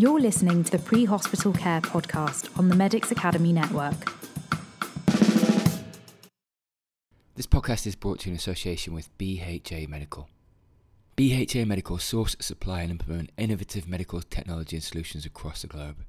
You're 0.00 0.20
listening 0.20 0.62
to 0.62 0.70
the 0.70 0.78
Pre 0.78 1.06
Hospital 1.06 1.52
Care 1.52 1.80
podcast 1.80 2.56
on 2.56 2.68
the 2.68 2.76
Medics 2.76 3.10
Academy 3.10 3.52
Network. 3.52 3.96
This 7.34 7.48
podcast 7.48 7.84
is 7.84 7.96
brought 7.96 8.20
to 8.20 8.28
you 8.28 8.34
in 8.34 8.36
association 8.36 8.94
with 8.94 9.10
BHA 9.18 9.88
Medical. 9.88 10.28
BHA 11.16 11.64
Medical 11.64 11.98
source, 11.98 12.36
supply, 12.38 12.82
and 12.82 12.92
implement 12.92 13.32
innovative 13.36 13.88
medical 13.88 14.22
technology 14.22 14.76
and 14.76 14.84
solutions 14.84 15.26
across 15.26 15.62
the 15.62 15.66
globe. 15.66 16.04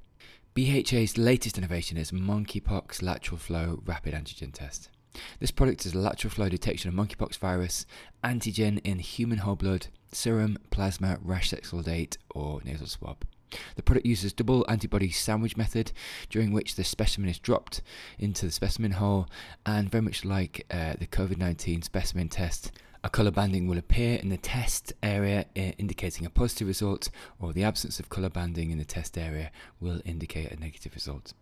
BHA's 0.53 1.17
latest 1.17 1.57
innovation 1.57 1.97
is 1.97 2.11
monkeypox 2.11 3.01
lateral 3.01 3.39
flow 3.39 3.81
rapid 3.87 4.13
antigen 4.13 4.53
test. 4.53 4.91
This 5.39 5.49
product 5.49 5.87
is 5.87 5.95
a 5.95 5.97
lateral 5.97 6.31
flow 6.31 6.47
detection 6.47 6.89
of 6.89 6.93
monkeypox 6.93 7.39
virus 7.39 7.87
antigen 8.23 8.81
in 8.83 8.99
human 8.99 9.39
whole 9.39 9.55
blood, 9.55 9.87
serum, 10.11 10.59
plasma, 10.69 11.17
rash 11.23 11.49
exudate, 11.49 12.17
or 12.29 12.61
nasal 12.63 12.85
swab. 12.85 13.25
The 13.75 13.83
product 13.83 14.05
uses 14.05 14.33
double 14.33 14.65
antibody 14.69 15.09
sandwich 15.11 15.57
method, 15.57 15.91
during 16.29 16.51
which 16.51 16.75
the 16.75 16.83
specimen 16.83 17.29
is 17.29 17.39
dropped 17.39 17.81
into 18.17 18.45
the 18.45 18.51
specimen 18.51 18.91
hole, 18.91 19.27
and 19.65 19.89
very 19.89 20.01
much 20.01 20.25
like 20.25 20.65
uh, 20.71 20.93
the 20.99 21.07
COVID 21.07 21.37
19 21.37 21.81
specimen 21.81 22.29
test, 22.29 22.71
a 23.03 23.09
colour 23.09 23.31
banding 23.31 23.67
will 23.67 23.77
appear 23.77 24.19
in 24.19 24.29
the 24.29 24.37
test 24.37 24.93
area 25.01 25.45
indicating 25.55 26.25
a 26.25 26.29
positive 26.29 26.67
result, 26.67 27.09
or 27.39 27.53
the 27.53 27.63
absence 27.63 27.99
of 27.99 28.09
colour 28.09 28.29
banding 28.29 28.71
in 28.71 28.77
the 28.77 28.85
test 28.85 29.17
area 29.17 29.51
will 29.79 30.01
indicate 30.05 30.51
a 30.51 30.59
negative 30.59 30.93
result. 30.93 31.33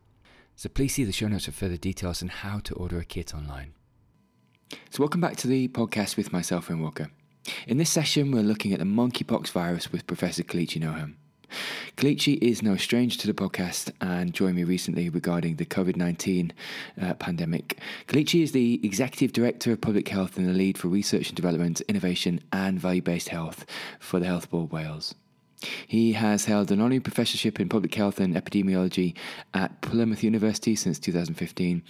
So 0.55 0.69
please 0.69 0.93
see 0.93 1.03
the 1.03 1.11
show 1.11 1.27
notes 1.27 1.45
for 1.45 1.51
further 1.51 1.77
details 1.77 2.21
on 2.21 2.29
how 2.29 2.59
to 2.59 2.75
order 2.75 2.99
a 2.99 3.05
kit 3.05 3.33
online. 3.33 3.73
So, 4.89 5.01
welcome 5.01 5.21
back 5.21 5.37
to 5.37 5.47
the 5.47 5.69
podcast 5.69 6.17
with 6.17 6.33
myself, 6.33 6.69
Ian 6.69 6.81
Walker. 6.81 7.09
In 7.67 7.77
this 7.77 7.89
session, 7.89 8.31
we're 8.31 8.41
looking 8.41 8.73
at 8.73 8.79
the 8.79 8.85
monkeypox 8.85 9.51
virus 9.51 9.91
with 9.91 10.07
Professor 10.07 10.43
Kelechi 10.43 10.81
Nnoaham. 10.81 11.15
Kelechi 11.95 12.37
is 12.41 12.61
no 12.61 12.75
stranger 12.75 13.17
to 13.19 13.27
the 13.27 13.33
podcast 13.33 13.91
and 14.01 14.33
joined 14.33 14.55
me 14.55 14.63
recently 14.63 15.09
regarding 15.09 15.55
the 15.55 15.65
COVID 15.65 15.95
19 15.95 16.53
uh, 17.01 17.13
pandemic. 17.15 17.79
Kelechi 18.07 18.43
is 18.43 18.51
the 18.51 18.79
Executive 18.83 19.33
Director 19.33 19.71
of 19.71 19.81
Public 19.81 20.07
Health 20.07 20.37
and 20.37 20.47
the 20.47 20.53
lead 20.53 20.77
for 20.77 20.87
research 20.87 21.29
and 21.29 21.35
development, 21.35 21.81
innovation, 21.81 22.41
and 22.51 22.79
value 22.79 23.01
based 23.01 23.29
health 23.29 23.65
for 23.99 24.19
the 24.19 24.25
Health 24.25 24.49
Board 24.49 24.71
Wales. 24.71 25.15
He 25.87 26.13
has 26.13 26.45
held 26.45 26.71
an 26.71 26.79
honorary 26.79 26.99
professorship 26.99 27.59
in 27.59 27.67
public 27.67 27.93
health 27.95 28.19
and 28.19 28.35
epidemiology 28.35 29.15
at 29.53 29.81
Plymouth 29.81 30.23
University 30.23 30.75
since 30.75 30.99
2015 30.99 31.81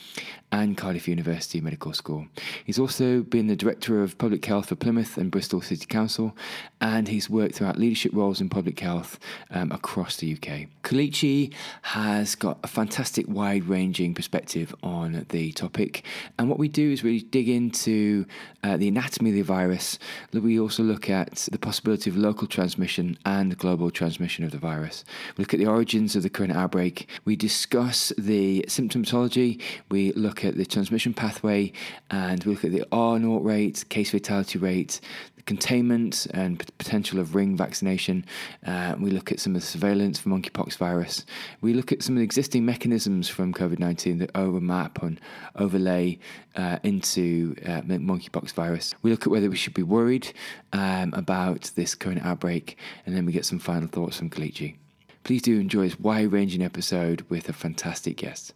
and 0.52 0.78
Cardiff 0.78 1.08
University 1.08 1.60
Medical 1.60 1.94
School. 1.94 2.28
He's 2.64 2.80
also 2.80 3.24
been 3.24 3.48
the 3.48 3.56
Director 3.56 4.02
of 4.02 4.18
Public 4.18 4.46
Health 4.46 4.70
for 4.70 4.76
Plymouth 4.76 5.18
and 5.18 5.30
Bristol 5.30 5.62
City 5.62 5.86
Council, 5.86 6.36
and 6.80 7.10
he's 7.10 7.30
worked 7.30 7.56
throughout 7.56 7.78
leadership 7.78 8.14
roles 8.14 8.40
in 8.40 8.48
public 8.48 8.80
health 8.80 9.20
um, 9.52 9.72
across 9.74 10.16
the 10.16 10.34
UK. 10.34 10.68
Kelechi 10.84 11.54
has 11.82 12.36
got 12.36 12.60
a 12.64 12.68
fantastic 12.68 13.26
wide 13.28 13.66
ranging 13.66 14.14
perspective 14.14 14.74
on 14.82 15.26
the 15.30 15.52
topic, 15.52 16.06
and 16.40 16.50
what 16.50 16.60
we 16.60 16.70
do 16.70 16.92
is 16.92 17.04
really 17.04 17.20
dig 17.20 17.50
into 17.50 18.26
uh, 18.64 18.78
the 18.78 18.88
anatomy 18.88 19.32
of 19.32 19.36
the 19.36 19.42
virus. 19.42 20.00
We 20.32 20.58
also 20.58 20.84
look 20.84 21.10
at 21.10 21.50
the 21.52 21.60
possibility 21.60 22.10
of 22.10 22.16
local 22.16 22.48
transmission 22.48 23.18
and 23.26 23.57
global 23.58 23.92
transmission 23.92 24.46
of 24.46 24.52
the 24.52 24.58
virus. 24.58 25.04
We 25.36 25.44
look 25.44 25.54
at 25.54 25.60
the 25.60 25.68
origins 25.68 26.16
of 26.16 26.24
the 26.24 26.30
current 26.30 26.56
outbreak. 26.56 27.10
We 27.26 27.36
discuss 27.36 28.14
the 28.18 28.64
symptomatology. 28.68 29.62
We 29.90 30.14
look 30.14 30.46
at 30.46 30.58
the 30.58 30.66
transmission 30.66 31.14
pathway 31.14 31.72
and 32.10 32.44
we 32.44 32.54
look 32.54 32.66
at 32.66 32.72
the 32.72 32.86
R 32.92 33.20
naught 33.20 33.44
rate, 33.44 33.84
case 33.90 34.12
fatality 34.12 34.60
rate, 34.60 35.02
containment 35.48 36.28
and 36.32 36.60
potential 36.78 37.20
of 37.20 37.34
ring 37.34 37.58
vaccination. 37.58 38.24
Uh, 38.66 38.96
we 39.00 39.10
look 39.10 39.32
at 39.32 39.40
some 39.40 39.56
of 39.56 39.62
the 39.62 39.68
surveillance 39.68 40.20
for 40.20 40.30
monkeypox 40.30 40.78
virus. 40.78 41.26
We 41.62 41.74
look 41.74 41.92
at 41.92 42.04
some 42.04 42.16
of 42.16 42.20
the 42.20 42.26
existing 42.26 42.66
mechanisms 42.66 43.30
from 43.30 43.54
COVID 43.54 43.80
19 43.80 44.20
that 44.20 44.30
overmap 44.36 45.02
and 45.02 45.20
overlay 45.56 46.20
uh, 46.56 46.78
into 46.84 47.56
uh, 47.66 47.82
monkeypox 47.82 48.52
virus. 48.52 48.94
We 49.02 49.10
look 49.10 49.22
at 49.22 49.32
whether 49.32 49.50
we 49.50 49.56
should 49.56 49.74
be 49.74 49.84
worried 49.84 50.32
um, 50.74 51.14
about 51.14 51.72
this 51.76 51.96
current 51.96 52.24
outbreak, 52.24 52.78
and 53.06 53.16
then 53.16 53.26
we 53.26 53.32
get 53.32 53.46
some 53.46 53.60
final 53.60 53.88
thoughts 53.88 54.18
from 54.18 54.30
Kelechi. 54.30 54.76
Please 55.24 55.42
do 55.42 55.60
enjoy 55.60 55.84
this 55.84 56.00
wide 56.00 56.32
ranging 56.32 56.62
episode 56.62 57.26
with 57.30 57.50
a 57.50 57.54
fantastic 57.54 58.18
guest. 58.18 58.54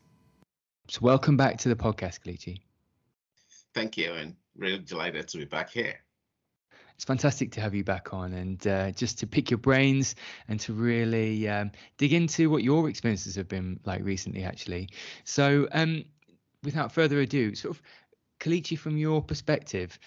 So, 0.90 1.00
welcome 1.02 1.38
back 1.38 1.58
to 1.60 1.70
the 1.70 1.76
podcast, 1.76 2.20
Kelechi. 2.22 2.60
Thank 3.74 3.98
you, 3.98 4.12
and 4.14 4.36
really 4.58 4.80
delighted 4.80 5.30
to 5.30 5.38
be 5.38 5.46
back 5.46 5.70
here 5.70 5.96
it's 7.02 7.08
fantastic 7.08 7.52
to 7.54 7.62
have 7.62 7.74
you 7.74 7.84
back 7.84 8.14
on 8.14 8.32
and 8.34 8.68
uh, 8.68 8.92
just 8.92 9.18
to 9.18 9.26
pick 9.26 9.50
your 9.50 9.58
brains 9.58 10.14
and 10.48 10.60
to 10.60 10.72
really 10.72 11.50
um, 11.50 11.72
dig 11.98 12.14
into 12.14 12.48
what 12.48 12.62
your 12.62 12.88
experiences 12.88 13.34
have 13.34 13.48
been 13.48 13.80
like 13.86 14.04
recently, 14.04 14.44
actually. 14.44 14.88
So, 15.24 15.68
um, 15.72 16.06
without 16.64 16.92
further 16.92 17.20
ado, 17.20 17.56
sort 17.56 17.76
of, 17.76 17.82
Kelechi, 18.40 18.78
from 18.78 18.98
your 18.98 19.20
perspective, 19.20 19.98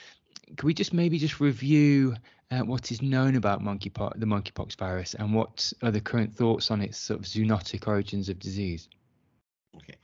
can 0.57 0.69
we 0.69 0.73
just 0.73 0.93
maybe 0.93 1.19
just 1.19 1.41
review 1.41 2.15
uh, 2.53 2.61
what 2.61 2.93
is 2.93 3.03
known 3.03 3.35
about 3.35 3.61
monkeypox, 3.61 4.21
the 4.21 4.27
monkeypox 4.27 4.77
virus, 4.77 5.15
and 5.15 5.35
what 5.35 5.73
are 5.83 5.91
the 5.91 6.01
current 6.01 6.33
thoughts 6.33 6.71
on 6.71 6.81
its 6.81 6.97
sort 6.97 7.19
of 7.19 7.27
zoonotic 7.27 7.89
origins 7.89 8.29
of 8.29 8.39
disease? 8.39 8.89
Okay. 9.75 9.97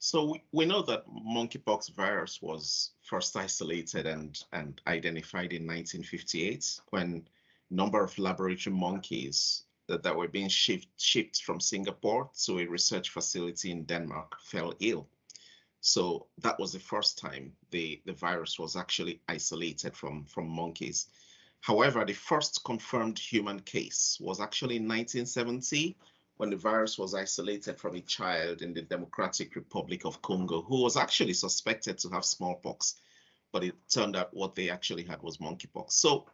So 0.00 0.32
we, 0.32 0.42
we 0.52 0.64
know 0.64 0.82
that 0.82 1.08
monkeypox 1.08 1.94
virus 1.94 2.40
was 2.40 2.92
first 3.02 3.36
isolated 3.36 4.06
and, 4.06 4.40
and 4.52 4.80
identified 4.86 5.52
in 5.52 5.66
1958 5.66 6.80
when 6.90 7.26
a 7.70 7.74
number 7.74 8.02
of 8.02 8.16
laboratory 8.18 8.74
monkeys 8.74 9.64
that, 9.88 10.04
that 10.04 10.14
were 10.16 10.28
being 10.28 10.48
shipped, 10.48 10.86
shipped 10.98 11.42
from 11.42 11.58
Singapore 11.58 12.30
to 12.44 12.60
a 12.60 12.66
research 12.66 13.10
facility 13.10 13.72
in 13.72 13.84
Denmark 13.84 14.36
fell 14.40 14.72
ill. 14.80 15.08
So 15.80 16.26
that 16.38 16.58
was 16.60 16.72
the 16.72 16.80
first 16.80 17.18
time 17.18 17.52
the, 17.70 18.00
the 18.04 18.12
virus 18.12 18.58
was 18.58 18.76
actually 18.76 19.20
isolated 19.28 19.96
from, 19.96 20.24
from 20.26 20.48
monkeys. 20.48 21.08
However, 21.60 22.04
the 22.04 22.12
first 22.12 22.62
confirmed 22.64 23.18
human 23.18 23.60
case 23.60 24.18
was 24.20 24.40
actually 24.40 24.76
in 24.76 24.86
1970 24.86 25.96
when 26.38 26.50
the 26.50 26.56
virus 26.56 26.96
was 26.96 27.14
isolated 27.14 27.78
from 27.78 27.96
a 27.96 28.00
child 28.00 28.62
in 28.62 28.72
the 28.72 28.82
Democratic 28.82 29.56
Republic 29.56 30.04
of 30.04 30.22
Congo 30.22 30.62
who 30.62 30.82
was 30.82 30.96
actually 30.96 31.32
suspected 31.32 31.98
to 31.98 32.08
have 32.10 32.24
smallpox, 32.24 32.94
but 33.52 33.64
it 33.64 33.74
turned 33.92 34.14
out 34.14 34.32
what 34.32 34.54
they 34.54 34.70
actually 34.70 35.02
had 35.02 35.20
was 35.20 35.38
monkeypox. 35.38 35.92
So 35.92 36.26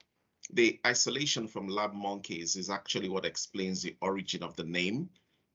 the 0.53 0.79
isolation 0.87 1.49
from 1.49 1.69
lab 1.69 1.95
monkeys 1.95 2.55
is 2.55 2.69
actually 2.69 3.09
what 3.09 3.25
explains 3.25 3.81
the 3.81 3.97
origin 4.03 4.43
of 4.43 4.55
the 4.57 4.65
name. 4.65 5.09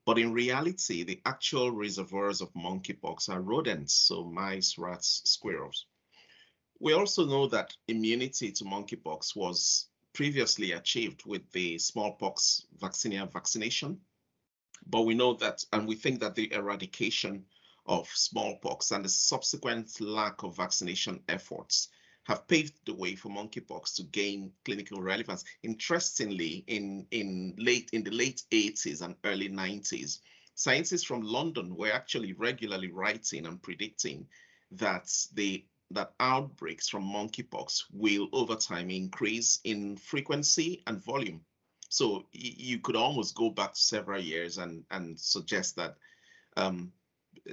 But 0.04 0.18
in 0.18 0.32
reality, 0.32 1.04
the 1.04 1.20
actual 1.26 1.70
reservoirs 1.70 2.40
of 2.40 2.52
monkeypox 2.54 3.28
are 3.28 3.40
rodents, 3.40 3.94
so 3.94 4.24
mice, 4.24 4.76
rats, 4.78 5.22
squirrels. 5.26 5.86
We 6.80 6.92
also 6.92 7.24
know 7.24 7.46
that 7.48 7.72
immunity 7.86 8.50
to 8.50 8.64
monkeypox 8.64 9.36
was 9.36 9.86
previously 10.12 10.72
achieved 10.72 11.22
with 11.24 11.48
the 11.52 11.78
smallpox 11.78 12.66
vaccinia 12.80 13.32
vaccination 13.32 14.00
but 14.86 15.02
we 15.02 15.14
know 15.14 15.34
that, 15.34 15.64
and 15.72 15.86
we 15.86 15.94
think 15.94 16.20
that 16.20 16.34
the 16.34 16.52
eradication 16.52 17.44
of 17.86 18.08
smallpox 18.08 18.90
and 18.90 19.04
the 19.04 19.08
subsequent 19.08 20.00
lack 20.00 20.42
of 20.42 20.56
vaccination 20.56 21.20
efforts 21.28 21.88
have 22.24 22.46
paved 22.46 22.74
the 22.84 22.94
way 22.94 23.14
for 23.14 23.30
monkeypox 23.30 23.94
to 23.96 24.02
gain 24.04 24.52
clinical 24.64 25.02
relevance. 25.02 25.44
Interestingly, 25.62 26.64
in, 26.66 27.06
in 27.10 27.54
late 27.58 27.90
in 27.92 28.04
the 28.04 28.10
late 28.10 28.42
80s 28.52 29.02
and 29.02 29.16
early 29.24 29.48
90s, 29.48 30.20
scientists 30.54 31.04
from 31.04 31.22
London 31.22 31.74
were 31.74 31.90
actually 31.90 32.32
regularly 32.34 32.92
writing 32.92 33.46
and 33.46 33.62
predicting 33.62 34.26
that 34.70 35.10
the 35.34 35.64
that 35.90 36.12
outbreaks 36.20 36.88
from 36.88 37.02
monkeypox 37.02 37.84
will 37.92 38.28
over 38.32 38.54
time 38.54 38.90
increase 38.90 39.58
in 39.64 39.96
frequency 39.96 40.82
and 40.86 41.02
volume. 41.02 41.40
So 41.90 42.24
you 42.32 42.78
could 42.78 42.94
almost 42.94 43.34
go 43.34 43.50
back 43.50 43.72
several 43.74 44.20
years 44.22 44.58
and, 44.58 44.84
and 44.92 45.18
suggest 45.18 45.74
that 45.74 45.96
um, 46.56 46.92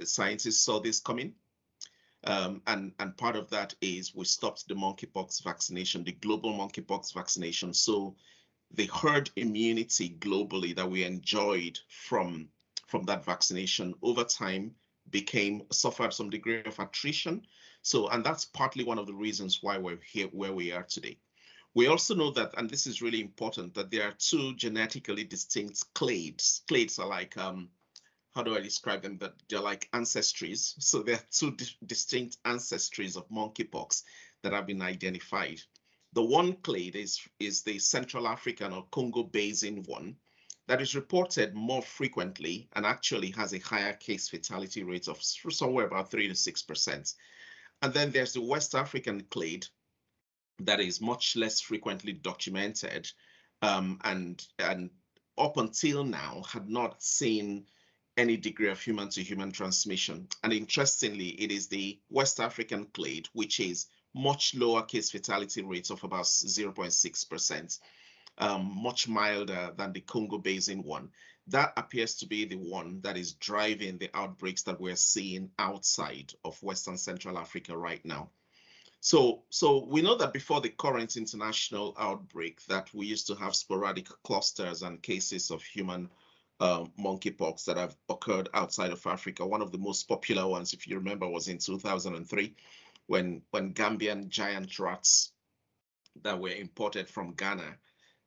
scientists 0.04 0.60
saw 0.60 0.78
this 0.78 1.00
coming. 1.00 1.34
Um, 2.22 2.62
and, 2.68 2.92
and 3.00 3.16
part 3.16 3.34
of 3.34 3.50
that 3.50 3.74
is 3.80 4.14
we 4.14 4.24
stopped 4.24 4.68
the 4.68 4.74
monkeypox 4.74 5.42
vaccination, 5.42 6.04
the 6.04 6.12
global 6.12 6.52
monkeypox 6.52 7.12
vaccination. 7.12 7.74
So 7.74 8.14
the 8.74 8.86
herd 8.86 9.28
immunity 9.34 10.16
globally 10.20 10.74
that 10.76 10.88
we 10.88 11.02
enjoyed 11.02 11.80
from, 11.88 12.48
from 12.86 13.02
that 13.06 13.24
vaccination 13.24 13.92
over 14.02 14.22
time 14.22 14.72
became 15.10 15.62
suffered 15.72 16.14
some 16.14 16.30
degree 16.30 16.62
of 16.64 16.78
attrition. 16.78 17.44
So, 17.82 18.08
and 18.10 18.22
that's 18.22 18.44
partly 18.44 18.84
one 18.84 19.00
of 19.00 19.08
the 19.08 19.14
reasons 19.14 19.62
why 19.62 19.78
we're 19.78 19.98
here 20.04 20.28
where 20.28 20.52
we 20.52 20.70
are 20.70 20.84
today. 20.84 21.18
We 21.74 21.86
also 21.86 22.14
know 22.14 22.30
that, 22.32 22.54
and 22.56 22.68
this 22.68 22.86
is 22.86 23.02
really 23.02 23.20
important, 23.20 23.74
that 23.74 23.90
there 23.90 24.08
are 24.08 24.14
two 24.18 24.54
genetically 24.56 25.24
distinct 25.24 25.94
clades. 25.94 26.62
Clades 26.66 26.98
are 26.98 27.06
like, 27.06 27.36
um, 27.36 27.68
how 28.34 28.42
do 28.42 28.56
I 28.56 28.60
describe 28.60 29.02
them? 29.02 29.18
That 29.18 29.34
they're 29.48 29.60
like 29.60 29.88
ancestries. 29.92 30.74
So 30.78 31.02
there 31.02 31.16
are 31.16 31.24
two 31.30 31.52
di 31.52 31.66
distinct 31.86 32.42
ancestries 32.44 33.16
of 33.16 33.28
monkeypox 33.28 34.02
that 34.42 34.52
have 34.52 34.66
been 34.66 34.82
identified. 34.82 35.60
The 36.14 36.22
one 36.22 36.54
clade 36.54 36.96
is, 36.96 37.20
is 37.38 37.62
the 37.62 37.78
Central 37.78 38.26
African 38.26 38.72
or 38.72 38.86
Congo 38.90 39.24
Basin 39.24 39.82
one, 39.84 40.16
that 40.68 40.82
is 40.82 40.94
reported 40.94 41.54
more 41.54 41.82
frequently 41.82 42.68
and 42.74 42.84
actually 42.84 43.30
has 43.32 43.54
a 43.54 43.58
higher 43.58 43.94
case 43.94 44.28
fatality 44.28 44.82
rate 44.82 45.08
of 45.08 45.22
somewhere 45.22 45.86
about 45.86 46.10
3 46.10 46.28
to 46.28 46.34
6%. 46.34 47.14
And 47.80 47.94
then 47.94 48.10
there's 48.10 48.34
the 48.34 48.42
West 48.42 48.74
African 48.74 49.22
clade 49.30 49.66
that 50.60 50.80
is 50.80 51.00
much 51.00 51.36
less 51.36 51.60
frequently 51.60 52.12
documented 52.12 53.10
um, 53.62 54.00
and, 54.04 54.46
and 54.58 54.90
up 55.36 55.56
until 55.56 56.04
now 56.04 56.42
had 56.42 56.68
not 56.68 57.02
seen 57.02 57.66
any 58.16 58.36
degree 58.36 58.68
of 58.68 58.80
human 58.80 59.08
to 59.10 59.22
human 59.22 59.52
transmission. 59.52 60.28
And 60.42 60.52
interestingly, 60.52 61.28
it 61.28 61.52
is 61.52 61.68
the 61.68 62.00
West 62.10 62.40
African 62.40 62.86
clade, 62.86 63.28
which 63.32 63.60
is 63.60 63.86
much 64.14 64.54
lower 64.54 64.82
case 64.82 65.10
fatality 65.10 65.62
rates 65.62 65.90
of 65.90 66.02
about 66.02 66.24
0.6%, 66.24 67.78
um, 68.38 68.82
much 68.82 69.06
milder 69.06 69.72
than 69.76 69.92
the 69.92 70.00
Congo 70.00 70.38
Basin 70.38 70.82
one. 70.82 71.10
That 71.46 71.72
appears 71.76 72.16
to 72.16 72.26
be 72.26 72.44
the 72.44 72.56
one 72.56 73.00
that 73.02 73.16
is 73.16 73.34
driving 73.34 73.98
the 73.98 74.10
outbreaks 74.12 74.62
that 74.64 74.80
we're 74.80 74.96
seeing 74.96 75.50
outside 75.58 76.34
of 76.44 76.62
Western 76.62 76.98
Central 76.98 77.38
Africa 77.38 77.76
right 77.76 78.04
now. 78.04 78.30
So, 79.08 79.42
so 79.48 79.86
we 79.86 80.02
know 80.02 80.16
that 80.16 80.34
before 80.34 80.60
the 80.60 80.68
current 80.68 81.16
international 81.16 81.96
outbreak 81.98 82.62
that 82.66 82.92
we 82.92 83.06
used 83.06 83.26
to 83.28 83.36
have 83.36 83.56
sporadic 83.56 84.06
clusters 84.22 84.82
and 84.82 85.02
cases 85.02 85.50
of 85.50 85.62
human 85.62 86.10
um, 86.60 86.92
monkeypox 87.00 87.64
that 87.64 87.78
have 87.78 87.96
occurred 88.10 88.50
outside 88.52 88.90
of 88.92 89.06
Africa. 89.06 89.46
One 89.46 89.62
of 89.62 89.72
the 89.72 89.78
most 89.78 90.08
popular 90.08 90.46
ones, 90.46 90.74
if 90.74 90.86
you 90.86 90.96
remember, 90.96 91.26
was 91.26 91.48
in 91.48 91.56
2003 91.56 92.54
when, 93.06 93.40
when 93.50 93.72
Gambian 93.72 94.28
giant 94.28 94.78
rats 94.78 95.32
that 96.22 96.38
were 96.38 96.50
imported 96.50 97.08
from 97.08 97.32
Ghana 97.32 97.78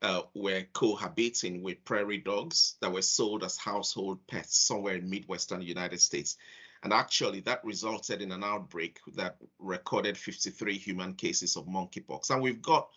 uh, 0.01 0.21
were 0.33 0.63
cohabiting 0.73 1.61
with 1.61 1.85
prairie 1.85 2.17
dogs 2.17 2.77
that 2.81 2.91
were 2.91 3.03
sold 3.03 3.43
as 3.43 3.55
household 3.55 4.25
pets 4.25 4.57
somewhere 4.57 4.95
in 4.95 5.07
Midwestern 5.07 5.61
United 5.61 6.01
States. 6.01 6.37
And 6.83 6.93
actually, 6.93 7.41
that 7.41 7.63
resulted 7.63 8.21
in 8.21 8.31
an 8.31 8.43
outbreak 8.43 8.99
that 9.13 9.37
recorded 9.59 10.17
53 10.17 10.77
human 10.77 11.13
cases 11.13 11.55
of 11.55 11.67
monkeypox. 11.67 12.31
And 12.31 12.41
we've 12.41 12.61
got, 12.61 12.89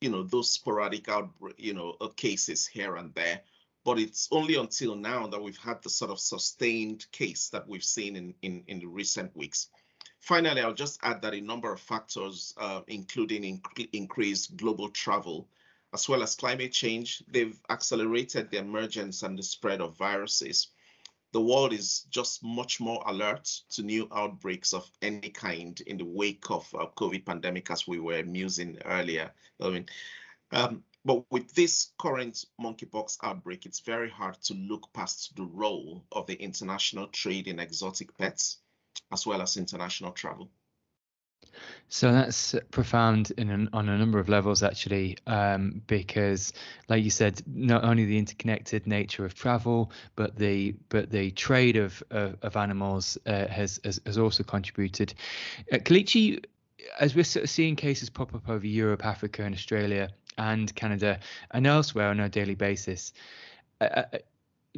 you 0.00 0.10
know, 0.10 0.24
those 0.24 0.52
sporadic 0.52 1.08
outbreak, 1.08 1.54
you 1.56 1.74
know, 1.74 1.96
uh, 2.00 2.08
cases 2.08 2.66
here 2.66 2.96
and 2.96 3.14
there. 3.14 3.40
But 3.84 3.98
it's 3.98 4.28
only 4.32 4.56
until 4.56 4.96
now 4.96 5.28
that 5.28 5.40
we've 5.40 5.56
had 5.56 5.80
the 5.82 5.90
sort 5.90 6.10
of 6.10 6.18
sustained 6.18 7.06
case 7.12 7.48
that 7.50 7.68
we've 7.68 7.84
seen 7.84 8.16
in, 8.16 8.34
in, 8.42 8.64
in 8.66 8.80
the 8.80 8.86
recent 8.86 9.34
weeks. 9.36 9.68
Finally, 10.18 10.60
I'll 10.60 10.74
just 10.74 10.98
add 11.02 11.22
that 11.22 11.34
a 11.34 11.40
number 11.40 11.72
of 11.72 11.80
factors, 11.80 12.52
uh, 12.58 12.82
including 12.88 13.42
inc 13.42 13.88
increased 13.92 14.56
global 14.56 14.90
travel, 14.90 15.48
as 15.94 16.08
well 16.08 16.22
as 16.22 16.34
climate 16.34 16.72
change, 16.72 17.22
they've 17.28 17.58
accelerated 17.70 18.50
the 18.50 18.58
emergence 18.58 19.22
and 19.22 19.38
the 19.38 19.42
spread 19.42 19.80
of 19.80 19.96
viruses 19.96 20.68
the 21.32 21.40
world 21.40 21.72
is 21.72 22.06
just 22.10 22.42
much 22.42 22.80
more 22.80 23.02
alert 23.06 23.44
to 23.70 23.82
new 23.82 24.08
outbreaks 24.12 24.72
of 24.72 24.90
any 25.02 25.30
kind 25.30 25.80
in 25.86 25.96
the 25.96 26.04
wake 26.04 26.50
of 26.50 26.72
uh, 26.74 26.86
COVID 26.96 27.24
pandemic, 27.24 27.70
as 27.70 27.86
we 27.86 28.00
were 28.00 28.22
musing 28.24 28.78
earlier. 28.84 29.32
I 29.60 29.70
mean, 29.70 29.86
um, 30.52 30.82
but 31.04 31.24
with 31.30 31.54
this 31.54 31.92
current 31.98 32.44
monkeypox 32.60 33.18
outbreak, 33.22 33.64
it's 33.64 33.80
very 33.80 34.10
hard 34.10 34.40
to 34.42 34.54
look 34.54 34.92
past 34.92 35.34
the 35.36 35.44
role 35.44 36.04
of 36.12 36.26
the 36.26 36.34
international 36.34 37.06
trade 37.06 37.46
in 37.46 37.58
exotic 37.58 38.16
pets, 38.18 38.58
as 39.12 39.26
well 39.26 39.40
as 39.40 39.56
international 39.56 40.12
travel. 40.12 40.50
So 41.88 42.12
that's 42.12 42.54
profound 42.70 43.32
in 43.36 43.50
an, 43.50 43.68
on 43.72 43.88
a 43.88 43.98
number 43.98 44.18
of 44.18 44.28
levels, 44.28 44.62
actually, 44.62 45.18
um, 45.26 45.82
because, 45.86 46.52
like 46.88 47.02
you 47.02 47.10
said, 47.10 47.42
not 47.46 47.84
only 47.84 48.04
the 48.04 48.18
interconnected 48.18 48.86
nature 48.86 49.24
of 49.24 49.34
travel, 49.34 49.90
but 50.14 50.36
the 50.36 50.74
but 50.88 51.10
the 51.10 51.30
trade 51.32 51.76
of 51.76 52.02
of, 52.10 52.36
of 52.42 52.56
animals 52.56 53.18
uh, 53.26 53.46
has, 53.48 53.80
has, 53.84 54.00
has 54.06 54.18
also 54.18 54.42
contributed. 54.42 55.14
Uh, 55.72 55.78
Kelechi, 55.78 56.44
as 56.98 57.14
we're 57.14 57.24
sort 57.24 57.44
of 57.44 57.50
seeing 57.50 57.76
cases 57.76 58.08
pop 58.08 58.34
up 58.34 58.48
over 58.48 58.66
Europe, 58.66 59.04
Africa, 59.04 59.42
and 59.42 59.54
Australia 59.54 60.10
and 60.38 60.74
Canada, 60.74 61.18
and 61.50 61.66
elsewhere 61.66 62.08
on 62.08 62.20
a 62.20 62.28
daily 62.28 62.54
basis. 62.54 63.12
Uh, 63.80 63.84
uh 63.84 64.18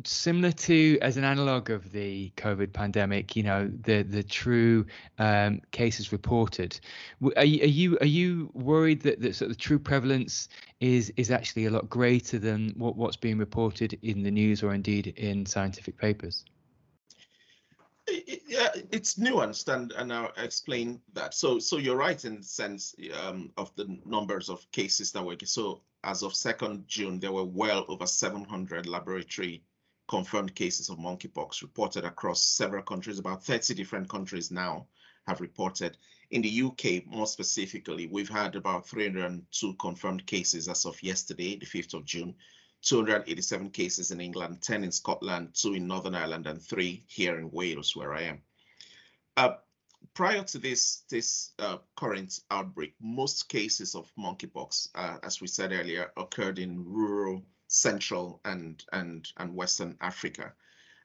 similar 0.05 0.53
to 0.53 0.99
as 1.03 1.17
an 1.17 1.25
analog 1.25 1.71
of 1.71 1.93
the 1.93 2.33
COVID 2.37 2.73
pandemic, 2.73 3.37
you 3.37 3.43
know, 3.43 3.71
the 3.83 4.03
the 4.03 4.23
true 4.23 4.87
um, 5.19 5.61
cases 5.71 6.13
reported. 6.13 6.79
Are 7.37 7.45
you, 7.45 7.63
are 7.63 7.67
you 7.67 7.99
are 8.01 8.07
you 8.07 8.51
worried 8.55 9.03
that 9.03 9.21
the 9.21 9.33
sort 9.33 9.51
of 9.51 9.59
true 9.59 9.79
prevalence 9.79 10.49
is 10.81 11.13
is 11.17 11.31
actually 11.31 11.67
a 11.67 11.71
lot 11.71 11.91
greater 11.91 12.39
than 12.39 12.71
what, 12.77 12.97
what's 12.97 13.17
being 13.17 13.39
reported 13.39 13.99
in 14.03 14.23
the 14.23 14.31
news 14.31 14.63
or 14.63 14.73
indeed 14.73 15.09
in 15.17 15.45
scientific 15.45 15.99
papers? 15.99 16.45
Yeah, 18.09 18.69
it's 18.91 19.15
nuanced, 19.15 19.73
and 19.73 19.93
and 19.93 20.13
I'll 20.13 20.33
explain 20.39 21.01
that. 21.13 21.35
So 21.35 21.59
so 21.59 21.77
you're 21.77 21.97
right 21.97 22.25
in 22.25 22.37
the 22.37 22.43
sense 22.43 22.95
um, 23.23 23.51
of 23.59 23.75
the 23.77 23.99
numbers 24.07 24.49
of 24.49 24.71
cases 24.73 25.13
that 25.13 25.23
were 25.23 25.37
so 25.45 25.83
as 26.05 26.23
of 26.23 26.33
2nd 26.33 26.87
June, 26.87 27.21
there 27.21 27.31
were 27.31 27.45
well 27.45 27.85
over 27.89 28.07
700 28.07 28.89
laboratory 28.89 29.63
confirmed 30.13 30.55
cases 30.55 30.91
of 30.91 30.99
monkeypox 30.99 31.63
reported 31.63 32.05
across 32.05 32.45
several 32.45 32.83
countries. 32.83 33.19
About 33.19 33.43
30 33.43 33.73
different 33.73 34.11
countries 34.11 34.51
now 34.51 34.87
have 35.27 35.41
reported. 35.41 35.97
In 36.31 36.43
the 36.43 36.63
UK, 36.65 37.07
more 37.07 37.27
specifically, 37.27 38.09
we've 38.09 38.29
had 38.29 38.55
about 38.55 38.87
302 38.87 39.75
confirmed 39.81 40.27
cases 40.27 40.69
as 40.69 40.85
of 40.85 41.03
yesterday, 41.03 41.57
the 41.57 41.65
5th 41.65 41.95
of 41.95 42.05
June, 42.05 42.35
287 42.83 43.71
cases 43.71 44.11
in 44.11 44.21
England, 44.21 44.61
10 44.61 44.85
in 44.85 44.93
Scotland, 44.93 45.55
2 45.55 45.77
in 45.77 45.87
Northern 45.87 46.15
Ireland, 46.15 46.47
and 46.47 46.61
3 46.61 47.03
here 47.09 47.39
in 47.39 47.51
Wales, 47.51 47.97
where 47.97 48.13
I 48.13 48.25
am. 48.25 48.43
Uh, 49.39 49.55
prior 50.13 50.45
to 50.45 50.59
this, 50.59 51.05
this 51.09 51.53
uh, 51.59 51.79
current 51.97 52.39
outbreak, 52.51 52.93
most 53.01 53.49
cases 53.49 53.95
of 53.95 54.13
monkeypox, 54.19 54.89
uh, 54.95 55.17
as 55.23 55.41
we 55.41 55.47
said 55.47 55.73
earlier, 55.73 56.13
occurred 56.19 56.59
in 56.59 56.85
rural 56.85 57.43
Central 57.73 58.39
and, 58.45 58.85
and, 58.93 59.33
and 59.39 59.55
Western 59.55 59.97
Africa. 60.01 60.53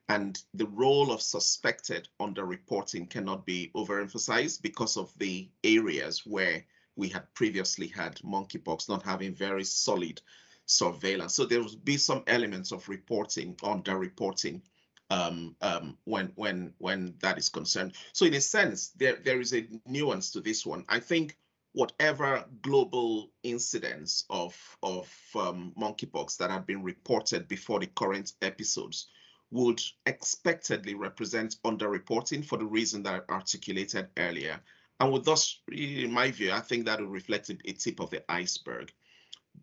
And 0.10 0.42
the 0.54 0.68
role 0.68 1.12
of 1.12 1.22
suspected 1.22 2.10
underreporting 2.20 3.10
cannot 3.10 3.46
be 3.46 3.72
overemphasized 3.74 4.62
because 4.62 4.98
of 4.98 5.14
the 5.18 5.50
areas 5.64 6.26
where 6.26 6.66
we 6.98 7.08
had 7.08 7.34
previously 7.34 7.88
had 7.88 8.16
monkeypox 8.18 8.90
not 8.90 9.04
having 9.04 9.34
very 9.34 9.64
solid 9.64 10.22
surveillance. 10.66 11.36
So 11.36 11.46
there 11.46 11.62
will 11.62 11.76
be 11.84 11.98
some 11.98 12.24
elements 12.28 12.72
of 12.74 12.90
reporting, 12.90 13.56
underreporting 13.56 14.62
um, 15.10 15.56
um, 15.62 15.98
when 16.04 16.34
when 16.36 16.74
when 16.80 17.16
that 17.20 17.38
is 17.38 17.48
concerned. 17.48 17.94
So 18.12 18.26
in 18.26 18.34
a 18.34 18.42
sense, 18.42 18.90
there 18.90 19.18
there 19.24 19.40
is 19.40 19.54
a 19.54 19.68
nuance 19.86 20.32
to 20.32 20.42
this 20.42 20.66
one. 20.66 20.84
I 20.90 21.00
think 21.00 21.38
whatever 21.78 22.44
global 22.64 23.30
incidents 23.44 24.26
of, 24.32 24.58
of 24.82 25.14
um, 25.36 25.72
monkeypox 25.80 26.36
that 26.36 26.50
have 26.50 26.66
been 26.66 26.82
reported 26.82 27.48
before 27.48 27.80
the 27.80 27.86
current 27.86 28.34
episodes 28.42 29.10
would 29.52 29.80
expectedly 30.08 30.96
represent 30.96 31.58
underreporting 31.64 32.44
for 32.44 32.58
the 32.58 32.66
reason 32.66 33.04
that 33.04 33.24
I 33.30 33.32
articulated 33.32 34.08
earlier. 34.18 34.60
And 35.00 35.14
with 35.14 35.26
thus, 35.26 35.60
in 35.72 36.12
my 36.12 36.32
view, 36.32 36.52
I 36.52 36.62
think 36.62 36.86
that 36.86 37.00
will 37.00 37.10
reflect 37.10 37.50
a 37.50 37.54
tip 37.74 38.00
of 38.00 38.10
the 38.10 38.24
iceberg. 38.28 38.92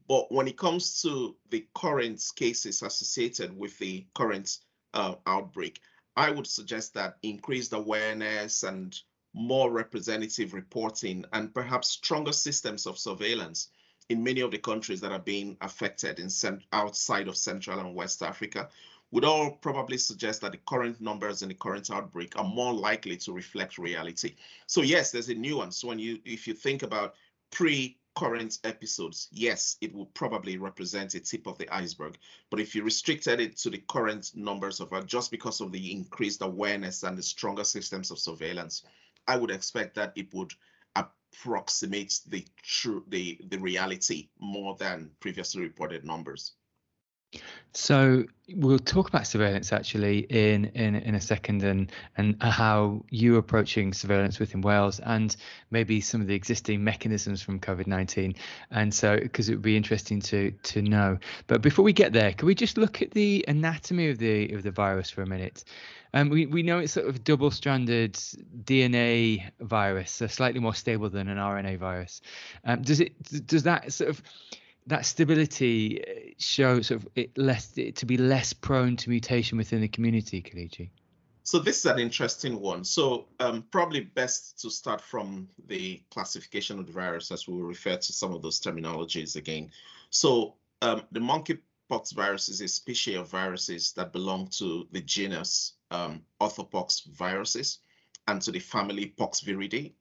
But 0.09 0.30
when 0.30 0.47
it 0.47 0.56
comes 0.56 1.02
to 1.02 1.37
the 1.50 1.66
current 1.75 2.23
cases 2.37 2.83
associated 2.83 3.59
with 3.59 3.76
the 3.80 4.06
current 4.14 4.59
uh, 4.92 5.16
outbreak, 5.26 5.80
I 6.14 6.30
would 6.30 6.47
suggest 6.47 6.94
that 6.94 7.16
increased 7.25 7.73
awareness 7.73 8.62
and 8.62 8.97
more 9.34 9.70
representative 9.70 10.54
reporting, 10.54 11.24
and 11.32 11.52
perhaps 11.52 11.90
stronger 11.90 12.32
systems 12.32 12.86
of 12.86 12.98
surveillance 12.98 13.68
in 14.08 14.22
many 14.22 14.40
of 14.40 14.50
the 14.50 14.58
countries 14.58 15.00
that 15.00 15.12
are 15.12 15.18
being 15.18 15.56
affected 15.60 16.20
in 16.20 16.30
outside 16.72 17.28
of 17.28 17.36
Central 17.36 17.80
and 17.80 17.94
West 17.94 18.22
Africa 18.22 18.68
would 19.10 19.24
all 19.24 19.50
probably 19.50 19.98
suggest 19.98 20.40
that 20.40 20.52
the 20.52 20.58
current 20.66 21.00
numbers 21.00 21.42
in 21.42 21.48
the 21.48 21.54
current 21.54 21.90
outbreak 21.90 22.36
are 22.36 22.44
more 22.44 22.72
likely 22.72 23.16
to 23.16 23.32
reflect 23.32 23.78
reality. 23.78 24.34
So 24.66 24.82
yes, 24.82 25.10
there's 25.10 25.28
a 25.28 25.34
nuance 25.34 25.84
when 25.84 25.98
you 25.98 26.18
if 26.24 26.46
you 26.46 26.54
think 26.54 26.82
about 26.82 27.14
pre 27.50 27.96
current 28.16 28.58
episodes, 28.64 29.28
yes, 29.32 29.76
it 29.80 29.92
will 29.92 30.06
probably 30.06 30.56
represent 30.56 31.14
a 31.14 31.20
tip 31.20 31.46
of 31.46 31.58
the 31.58 31.68
iceberg. 31.74 32.16
But 32.50 32.60
if 32.60 32.74
you 32.74 32.82
restricted 32.82 33.40
it 33.40 33.56
to 33.58 33.70
the 33.70 33.82
current 33.88 34.32
numbers 34.34 34.80
of 34.80 34.92
uh, 34.92 35.02
just 35.02 35.30
because 35.30 35.60
of 35.60 35.72
the 35.72 35.92
increased 35.92 36.42
awareness 36.42 37.02
and 37.02 37.18
the 37.18 37.22
stronger 37.22 37.64
systems 37.64 38.10
of 38.10 38.18
surveillance, 38.18 38.84
I 39.26 39.36
would 39.36 39.50
expect 39.50 39.94
that 39.96 40.12
it 40.16 40.32
would 40.32 40.52
approximate 40.96 42.20
the 42.26 42.46
true 42.62 43.04
the 43.08 43.40
the 43.48 43.58
reality 43.58 44.28
more 44.38 44.76
than 44.76 45.10
previously 45.20 45.62
reported 45.62 46.04
numbers. 46.04 46.52
So 47.72 48.24
we'll 48.54 48.78
talk 48.78 49.08
about 49.08 49.26
surveillance 49.26 49.72
actually 49.72 50.18
in 50.30 50.66
in 50.66 50.94
in 50.94 51.16
a 51.16 51.20
second 51.20 51.64
and 51.64 51.90
and 52.16 52.40
how 52.40 53.04
you're 53.10 53.38
approaching 53.38 53.92
surveillance 53.92 54.38
within 54.38 54.60
Wales 54.60 55.00
and 55.00 55.34
maybe 55.70 56.00
some 56.00 56.20
of 56.20 56.28
the 56.28 56.34
existing 56.34 56.84
mechanisms 56.84 57.42
from 57.42 57.58
COVID-19 57.58 58.36
and 58.70 58.94
so 58.94 59.18
because 59.18 59.48
it 59.48 59.54
would 59.54 59.62
be 59.62 59.76
interesting 59.76 60.20
to 60.20 60.52
to 60.52 60.82
know. 60.82 61.18
But 61.48 61.62
before 61.62 61.84
we 61.84 61.92
get 61.92 62.12
there 62.12 62.32
can 62.32 62.46
we 62.46 62.54
just 62.54 62.78
look 62.78 63.02
at 63.02 63.10
the 63.10 63.44
anatomy 63.48 64.08
of 64.10 64.18
the 64.18 64.52
of 64.52 64.62
the 64.62 64.70
virus 64.70 65.10
for 65.10 65.22
a 65.22 65.26
minute 65.26 65.64
um, 66.14 66.28
we, 66.28 66.47
we 66.47 66.62
know 66.62 66.78
it's 66.78 66.92
sort 66.92 67.09
of 67.09 67.25
double-stranded 67.25 68.14
DNA 68.14 69.50
virus, 69.61 70.12
so 70.12 70.28
slightly 70.28 70.61
more 70.61 70.75
stable 70.75 71.11
than 71.11 71.28
an 71.28 71.38
RNA 71.38 71.76
virus. 71.78 72.23
Um, 72.64 72.83
does 72.83 73.00
it 73.00 73.47
does 73.47 73.64
that 73.64 73.92
sort 73.92 74.11
of 74.11 74.23
that 74.87 75.06
stability 75.06 76.04
uh, 76.04 76.35
show 76.38 76.83
sort 76.83 77.02
of 77.02 77.09
it 77.16 77.37
less 77.37 77.76
it 77.76 77.97
to 77.97 78.06
be 78.06 78.16
less 78.16 78.52
prone 78.52 78.97
to 78.99 79.11
mutation 79.11 79.59
within 79.59 79.80
the 79.80 79.88
community, 79.88 80.40
Kelechi? 80.40 80.90
So 81.42 81.59
this 81.59 81.78
is 81.78 81.87
an 81.87 81.99
interesting 81.99 82.61
one. 82.61 82.85
So 82.85 83.26
um, 83.40 83.64
probably 83.73 84.00
best 84.00 84.61
to 84.62 84.71
start 84.71 85.00
from 85.00 85.49
the 85.66 86.00
classification 86.11 86.78
of 86.78 86.87
the 86.87 86.92
virus 86.92 87.33
as 87.33 87.49
we 87.49 87.54
will 87.54 87.64
refer 87.64 87.97
to 87.97 88.12
some 88.12 88.33
of 88.33 88.40
those 88.40 88.61
terminologies 88.61 89.35
again. 89.35 89.71
So 90.11 90.54
um, 90.80 91.02
the 91.11 91.21
monkeypox 91.21 92.14
virus 92.14 92.49
is 92.49 92.61
a 92.61 92.68
species 92.68 93.18
of 93.18 93.28
viruses 93.28 93.92
that 93.94 94.12
belong 94.12 94.47
to 94.59 94.87
the 94.92 95.02
genus 95.02 95.75
um, 95.94 96.22
orthopox 96.40 97.06
viruses 97.06 97.78
and 98.26 98.42
to 98.42 98.50
the 98.50 98.58
family 98.58 99.14
Poxviridae. 99.18 99.92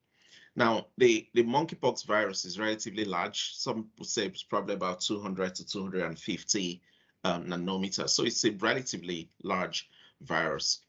Now, 0.56 0.88
the, 0.98 1.28
the 1.34 1.44
monkeypox 1.44 2.06
virus 2.06 2.46
is 2.46 2.60
relatively 2.60 3.06
large. 3.06 3.56
Some 3.56 3.90
would 3.98 4.08
say 4.08 4.28
it's 4.28 4.44
probably 4.44 4.76
about 4.76 5.02
200 5.02 5.56
to 5.56 5.66
250 5.66 6.82
um, 7.24 7.46
nanometers. 7.46 8.10
So 8.10 8.24
it's 8.24 8.44
a 8.46 8.52
relatively 8.52 9.30
large 9.44 9.90
virus. 10.22 10.82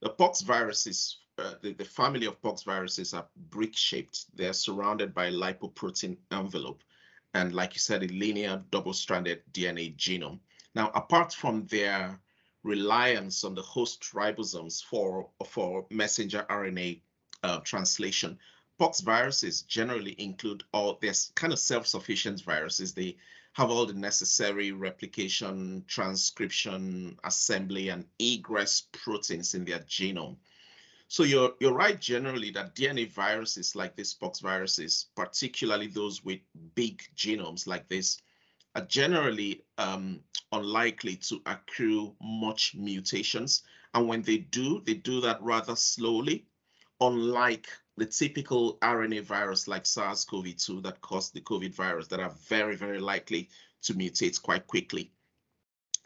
The 0.00 0.10
pox 0.10 0.40
viruses, 0.40 1.18
uh, 1.38 1.54
the, 1.60 1.74
the 1.74 1.84
family 1.84 2.26
of 2.26 2.40
pox 2.40 2.62
viruses 2.62 3.12
are 3.12 3.26
brick-shaped. 3.50 4.36
They're 4.36 4.54
surrounded 4.54 5.14
by 5.14 5.26
a 5.26 5.32
lipoprotein 5.32 6.16
envelope. 6.32 6.82
And 7.34 7.54
like 7.54 7.74
you 7.74 7.80
said, 7.80 8.02
a 8.02 8.08
linear 8.08 8.62
double-stranded 8.70 9.42
DNA 9.52 9.96
genome. 9.96 10.40
Now, 10.74 10.90
apart 10.94 11.32
from 11.34 11.66
their 11.66 12.18
reliance 12.62 13.44
on 13.44 13.54
the 13.54 13.62
host 13.62 14.02
ribosomes 14.12 14.82
for, 14.82 15.28
for 15.46 15.86
messenger 15.90 16.44
RNA 16.50 17.00
uh, 17.42 17.60
translation, 17.60 18.38
pox 18.78 19.00
viruses 19.00 19.62
generally 19.62 20.14
include 20.18 20.62
all 20.72 20.98
there's 21.00 21.32
kind 21.34 21.52
of 21.52 21.58
self-sufficient 21.58 22.42
viruses. 22.42 22.94
They 22.94 23.16
have 23.52 23.70
all 23.70 23.86
the 23.86 23.94
necessary 23.94 24.72
replication, 24.72 25.84
transcription, 25.86 27.18
assembly, 27.24 27.88
and 27.88 28.06
egress 28.18 28.84
proteins 28.92 29.54
in 29.54 29.64
their 29.64 29.80
genome. 29.80 30.36
So 31.08 31.24
you're 31.24 31.54
you're 31.58 31.74
right 31.74 32.00
generally 32.00 32.52
that 32.52 32.76
DNA 32.76 33.10
viruses 33.10 33.74
like 33.74 33.96
these 33.96 34.14
pox 34.14 34.38
viruses, 34.38 35.06
particularly 35.16 35.88
those 35.88 36.24
with 36.24 36.38
big 36.76 37.02
genomes 37.16 37.66
like 37.66 37.88
this, 37.88 38.22
are 38.74 38.84
generally 38.86 39.64
um, 39.78 40.20
unlikely 40.52 41.16
to 41.16 41.40
accrue 41.46 42.14
much 42.20 42.74
mutations. 42.74 43.62
And 43.94 44.08
when 44.08 44.22
they 44.22 44.38
do, 44.38 44.82
they 44.84 44.94
do 44.94 45.20
that 45.22 45.42
rather 45.42 45.76
slowly, 45.76 46.46
unlike 47.00 47.68
the 47.96 48.06
typical 48.06 48.78
RNA 48.78 49.24
virus 49.24 49.68
like 49.68 49.86
SARS-CoV-2 49.86 50.82
that 50.84 51.00
caused 51.00 51.34
the 51.34 51.40
COVID 51.40 51.74
virus 51.74 52.06
that 52.08 52.20
are 52.20 52.34
very, 52.48 52.76
very 52.76 53.00
likely 53.00 53.50
to 53.82 53.94
mutate 53.94 54.40
quite 54.40 54.66
quickly. 54.66 55.12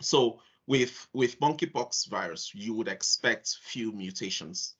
So 0.01 0.41
with, 0.67 1.07
with 1.13 1.39
monkeypox 1.41 2.09
virus, 2.09 2.55
you 2.55 2.75
would 2.75 2.89
expect 2.89 3.59
few 3.63 3.93
mutations. 3.93 4.75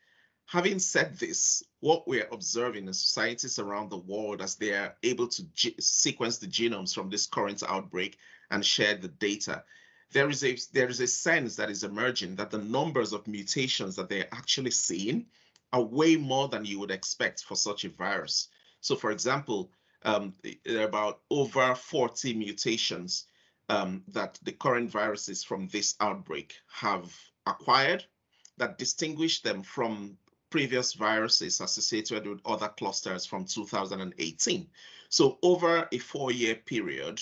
Having 0.47 0.79
said 0.79 1.19
this, 1.19 1.63
what 1.81 2.07
we're 2.07 2.29
observing 2.31 2.87
is 2.89 3.01
scientists 3.01 3.59
around 3.59 3.91
the 3.91 3.97
world 3.97 4.41
as 4.41 4.57
they 4.57 4.73
are 4.73 4.95
able 5.03 5.27
to 5.29 5.45
sequence 5.81 6.39
the 6.39 6.47
genomes 6.47 6.95
from 6.95 7.11
this 7.11 7.27
current 7.27 7.63
outbreak 7.63 8.19
and 8.51 8.65
share 8.65 8.95
the 8.95 9.09
data, 9.09 9.65
there 10.13 10.29
is 10.29 10.45
a 10.45 10.57
there 10.73 10.89
is 10.89 11.01
a 11.01 11.07
sense 11.07 11.57
that 11.57 11.71
is 11.71 11.83
emerging 11.83 12.37
that 12.37 12.51
the 12.51 12.59
numbers 12.59 13.13
of 13.13 13.27
mutations 13.27 13.97
that 13.97 14.09
they're 14.09 14.33
actually 14.33 14.71
seeing 14.71 15.27
are 15.73 15.83
way 15.83 16.17
more 16.17 16.47
than 16.49 16.65
you 16.65 16.79
would 16.79 16.93
expect 16.93 17.43
for 17.43 17.57
such 17.57 17.85
a 17.85 17.89
virus. 17.89 18.49
So 18.81 18.95
for 18.95 19.11
example, 19.11 19.73
um, 20.05 20.35
there 20.65 20.83
are 20.83 20.89
about 20.89 21.23
over 21.31 21.75
40 21.75 22.35
mutations 22.35 23.27
um, 23.69 24.05
that 24.09 24.39
the 24.43 24.53
current 24.53 24.91
viruses 24.91 25.43
from 25.43 25.69
this 25.69 25.97
outbreak 26.01 26.55
have 26.69 27.13
acquired 27.47 28.05
that 28.57 28.79
distinguish 28.79 29.43
them 29.43 29.63
from 29.63 30.17
previous 30.55 30.93
viruses 30.93 31.61
associated 31.61 32.29
with 32.29 32.39
other 32.45 32.69
clusters 32.69 33.27
from 33.27 33.45
2018. 33.45 34.69
So 35.09 35.37
over 35.43 35.89
a 35.91 35.99
four-year 35.99 36.55
period, 36.55 37.21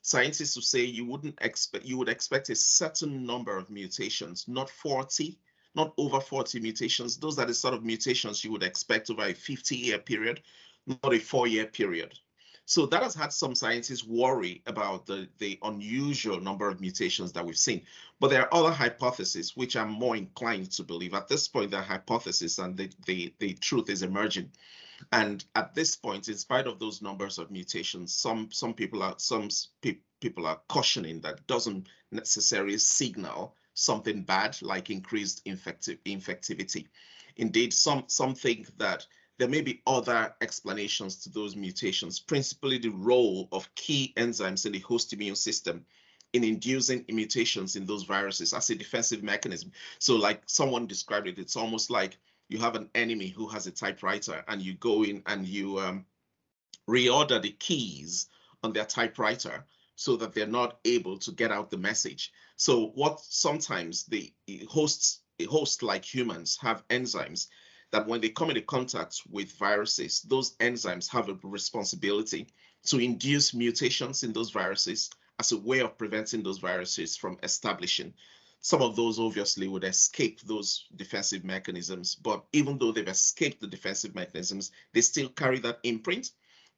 scientists 0.00 0.56
would 0.56 0.64
say 0.64 0.80
you 0.82 1.04
wouldn't 1.04 1.38
expect 1.42 1.84
you 1.84 1.96
would 1.96 2.08
expect 2.08 2.50
a 2.50 2.56
certain 2.56 3.24
number 3.24 3.56
of 3.56 3.70
mutations, 3.70 4.48
not 4.48 4.68
40, 4.68 5.38
not 5.76 5.94
over 5.96 6.18
40 6.20 6.58
mutations. 6.58 7.16
Those 7.16 7.38
are 7.38 7.46
the 7.46 7.54
sort 7.54 7.74
of 7.74 7.84
mutations 7.84 8.42
you 8.42 8.50
would 8.50 8.64
expect 8.64 9.10
over 9.10 9.26
a 9.26 9.32
50 9.32 9.76
year 9.76 9.98
period, 9.98 10.42
not 10.84 11.14
a 11.14 11.20
four 11.20 11.46
year 11.46 11.66
period. 11.66 12.18
So 12.64 12.86
that 12.86 13.02
has 13.02 13.14
had 13.14 13.32
some 13.32 13.54
scientists 13.54 14.04
worry 14.04 14.62
about 14.66 15.06
the, 15.06 15.28
the 15.38 15.58
unusual 15.62 16.40
number 16.40 16.68
of 16.68 16.80
mutations 16.80 17.32
that 17.32 17.44
we've 17.44 17.58
seen. 17.58 17.82
But 18.20 18.28
there 18.28 18.42
are 18.42 18.54
other 18.54 18.70
hypotheses 18.70 19.56
which 19.56 19.76
I'm 19.76 19.90
more 19.90 20.16
inclined 20.16 20.70
to 20.72 20.84
believe. 20.84 21.12
At 21.12 21.28
this 21.28 21.48
point, 21.48 21.70
they're 21.72 21.82
hypotheses 21.82 22.58
and 22.58 22.76
the, 22.76 22.90
the, 23.06 23.34
the 23.38 23.54
truth 23.54 23.90
is 23.90 24.02
emerging. 24.02 24.50
And 25.10 25.44
at 25.56 25.74
this 25.74 25.96
point, 25.96 26.28
in 26.28 26.36
spite 26.36 26.68
of 26.68 26.78
those 26.78 27.02
numbers 27.02 27.38
of 27.38 27.50
mutations, 27.50 28.14
some 28.14 28.52
some 28.52 28.72
people 28.72 29.02
are 29.02 29.16
some 29.18 29.48
pe 29.80 29.96
people 30.20 30.46
are 30.46 30.60
cautioning 30.68 31.20
that 31.22 31.44
doesn't 31.48 31.88
necessarily 32.12 32.78
signal 32.78 33.56
something 33.74 34.22
bad 34.22 34.56
like 34.62 34.90
increased 34.90 35.42
infective 35.44 35.98
infectivity. 36.04 36.86
Indeed, 37.36 37.72
some, 37.72 38.04
some 38.06 38.34
think 38.34 38.76
that 38.78 39.06
there 39.38 39.48
may 39.48 39.60
be 39.60 39.82
other 39.86 40.34
explanations 40.40 41.16
to 41.22 41.30
those 41.30 41.56
mutations, 41.56 42.20
principally 42.20 42.78
the 42.78 42.90
role 42.90 43.48
of 43.52 43.74
key 43.74 44.12
enzymes 44.16 44.66
in 44.66 44.72
the 44.72 44.78
host 44.80 45.12
immune 45.12 45.36
system 45.36 45.84
in 46.32 46.44
inducing 46.44 47.04
mutations 47.08 47.76
in 47.76 47.84
those 47.84 48.04
viruses 48.04 48.52
as 48.54 48.70
a 48.70 48.74
defensive 48.74 49.22
mechanism. 49.22 49.70
So 49.98 50.16
like 50.16 50.42
someone 50.46 50.86
described 50.86 51.28
it, 51.28 51.38
it's 51.38 51.56
almost 51.56 51.90
like 51.90 52.16
you 52.48 52.58
have 52.58 52.74
an 52.74 52.88
enemy 52.94 53.28
who 53.28 53.48
has 53.48 53.66
a 53.66 53.70
typewriter 53.70 54.44
and 54.48 54.62
you 54.62 54.74
go 54.74 55.04
in 55.04 55.22
and 55.26 55.46
you 55.46 55.78
um, 55.78 56.06
reorder 56.88 57.40
the 57.40 57.50
keys 57.52 58.28
on 58.62 58.72
their 58.72 58.84
typewriter 58.84 59.64
so 59.96 60.16
that 60.16 60.32
they're 60.32 60.46
not 60.46 60.78
able 60.84 61.18
to 61.18 61.32
get 61.32 61.52
out 61.52 61.70
the 61.70 61.76
message. 61.76 62.32
So 62.56 62.88
what 62.94 63.20
sometimes 63.20 64.04
the 64.04 64.32
hosts, 64.68 65.20
a 65.38 65.44
host 65.44 65.82
like 65.82 66.04
humans 66.04 66.58
have 66.60 66.86
enzymes 66.88 67.48
that 67.92 68.06
when 68.06 68.20
they 68.20 68.30
come 68.30 68.48
into 68.50 68.62
contact 68.62 69.22
with 69.30 69.52
viruses, 69.52 70.22
those 70.22 70.56
enzymes 70.56 71.08
have 71.10 71.28
a 71.28 71.38
responsibility 71.42 72.48
to 72.84 72.98
induce 72.98 73.54
mutations 73.54 74.22
in 74.24 74.32
those 74.32 74.50
viruses 74.50 75.10
as 75.38 75.52
a 75.52 75.58
way 75.58 75.80
of 75.80 75.96
preventing 75.96 76.42
those 76.42 76.58
viruses 76.58 77.16
from 77.16 77.38
establishing. 77.42 78.12
Some 78.60 78.82
of 78.82 78.96
those 78.96 79.18
obviously 79.18 79.68
would 79.68 79.84
escape 79.84 80.40
those 80.40 80.86
defensive 80.96 81.44
mechanisms, 81.44 82.14
but 82.14 82.44
even 82.52 82.78
though 82.78 82.92
they've 82.92 83.06
escaped 83.08 83.60
the 83.60 83.66
defensive 83.66 84.14
mechanisms, 84.14 84.72
they 84.92 85.00
still 85.00 85.28
carry 85.28 85.58
that 85.60 85.80
imprint 85.82 86.30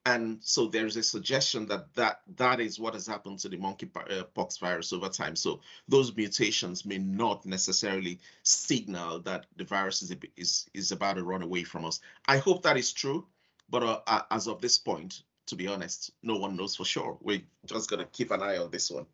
and 0.06 0.38
so 0.42 0.66
there's 0.66 0.96
a 0.96 1.02
suggestion 1.02 1.66
that 1.66 1.94
that, 1.94 2.20
that 2.36 2.60
is 2.60 2.78
what 2.78 2.92
has 2.94 3.06
happened 3.06 3.38
to 3.38 3.48
the 3.48 3.56
monkeypox 3.56 4.60
virus 4.60 4.92
over 4.92 5.08
time. 5.08 5.34
So 5.34 5.60
those 5.88 6.14
mutations 6.14 6.84
may 6.84 6.98
not 6.98 7.46
necessarily 7.46 8.20
signal 8.42 9.20
that 9.20 9.46
the 9.56 9.64
virus 9.64 10.02
is, 10.02 10.14
is, 10.36 10.68
is 10.74 10.92
about 10.92 11.16
to 11.16 11.24
run 11.24 11.42
away 11.42 11.64
from 11.64 11.86
us. 11.86 12.00
I 12.28 12.36
hope 12.36 12.62
that 12.62 12.76
is 12.76 12.92
true, 12.92 13.26
but 13.70 14.04
uh, 14.06 14.22
as 14.30 14.46
of 14.46 14.60
this 14.60 14.78
point, 14.78 15.22
to 15.46 15.56
be 15.56 15.68
honest, 15.68 16.10
no 16.22 16.36
one 16.36 16.56
knows 16.56 16.76
for 16.76 16.84
sure. 16.84 17.16
We're 17.22 17.42
just 17.64 17.88
going 17.88 18.00
to 18.00 18.06
keep 18.06 18.30
an 18.30 18.42
eye 18.42 18.58
on 18.58 18.70
this 18.70 18.90
one. 18.90 19.06